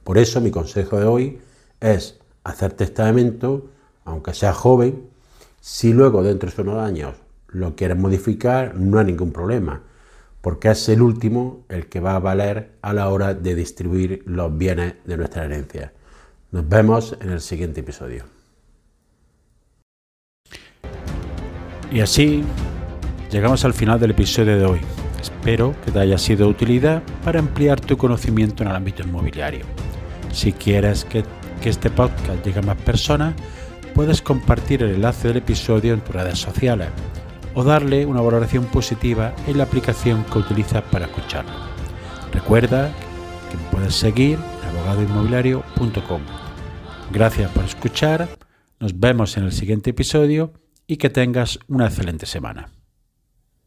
Por 0.04 0.18
eso 0.18 0.40
mi 0.40 0.50
consejo 0.50 0.98
de 0.98 1.06
hoy 1.06 1.38
es 1.80 2.18
hacer 2.44 2.72
testamento, 2.72 3.70
aunque 4.04 4.34
sea 4.34 4.52
joven, 4.52 5.08
si 5.60 5.92
luego 5.92 6.22
dentro 6.22 6.50
de 6.50 6.62
unos 6.62 6.78
años 6.78 7.14
lo 7.48 7.74
quieres 7.74 7.96
modificar, 7.96 8.76
no 8.76 8.98
hay 8.98 9.06
ningún 9.06 9.32
problema, 9.32 9.82
porque 10.40 10.70
es 10.70 10.88
el 10.88 11.02
último 11.02 11.64
el 11.68 11.88
que 11.88 12.00
va 12.00 12.16
a 12.16 12.18
valer 12.18 12.72
a 12.82 12.92
la 12.92 13.08
hora 13.08 13.34
de 13.34 13.54
distribuir 13.54 14.22
los 14.26 14.56
bienes 14.56 14.94
de 15.04 15.16
nuestra 15.16 15.44
herencia. 15.44 15.92
Nos 16.52 16.68
vemos 16.68 17.16
en 17.20 17.30
el 17.30 17.40
siguiente 17.40 17.80
episodio. 17.80 18.24
Y 21.92 22.00
así 22.00 22.44
llegamos 23.30 23.64
al 23.64 23.74
final 23.74 24.00
del 24.00 24.10
episodio 24.10 24.58
de 24.58 24.64
hoy. 24.64 24.80
Espero 25.20 25.74
que 25.84 25.90
te 25.90 26.00
haya 26.00 26.18
sido 26.18 26.46
de 26.46 26.52
utilidad 26.52 27.02
para 27.24 27.38
ampliar 27.38 27.80
tu 27.80 27.96
conocimiento 27.96 28.62
en 28.62 28.70
el 28.70 28.76
ámbito 28.76 29.02
inmobiliario. 29.02 29.64
Si 30.32 30.52
quieres 30.52 31.04
que, 31.04 31.24
este 31.62 31.90
podcast 31.90 32.44
llegue 32.44 32.60
a 32.60 32.62
más 32.62 32.78
personas, 32.78 33.34
puedes 33.94 34.22
compartir 34.22 34.82
el 34.82 34.94
enlace 34.94 35.28
del 35.28 35.38
episodio 35.38 35.92
en 35.92 36.00
tus 36.00 36.14
redes 36.14 36.38
sociales 36.38 36.88
o 37.54 37.62
darle 37.62 38.06
una 38.06 38.22
valoración 38.22 38.64
positiva 38.64 39.34
en 39.46 39.58
la 39.58 39.64
aplicación 39.64 40.24
que 40.24 40.38
utilizas 40.38 40.82
para 40.84 41.06
escucharlo. 41.06 41.52
Recuerda 42.32 42.90
que 43.50 43.56
me 43.58 43.70
puedes 43.70 43.94
seguir 43.94 44.38
en 44.62 44.78
abogadoinmobiliario.com. 44.78 46.22
Gracias 47.12 47.50
por 47.50 47.64
escuchar, 47.64 48.28
nos 48.78 48.98
vemos 48.98 49.36
en 49.36 49.44
el 49.44 49.52
siguiente 49.52 49.90
episodio 49.90 50.54
y 50.86 50.96
que 50.96 51.10
tengas 51.10 51.58
una 51.68 51.86
excelente 51.86 52.24
semana. 52.24 52.79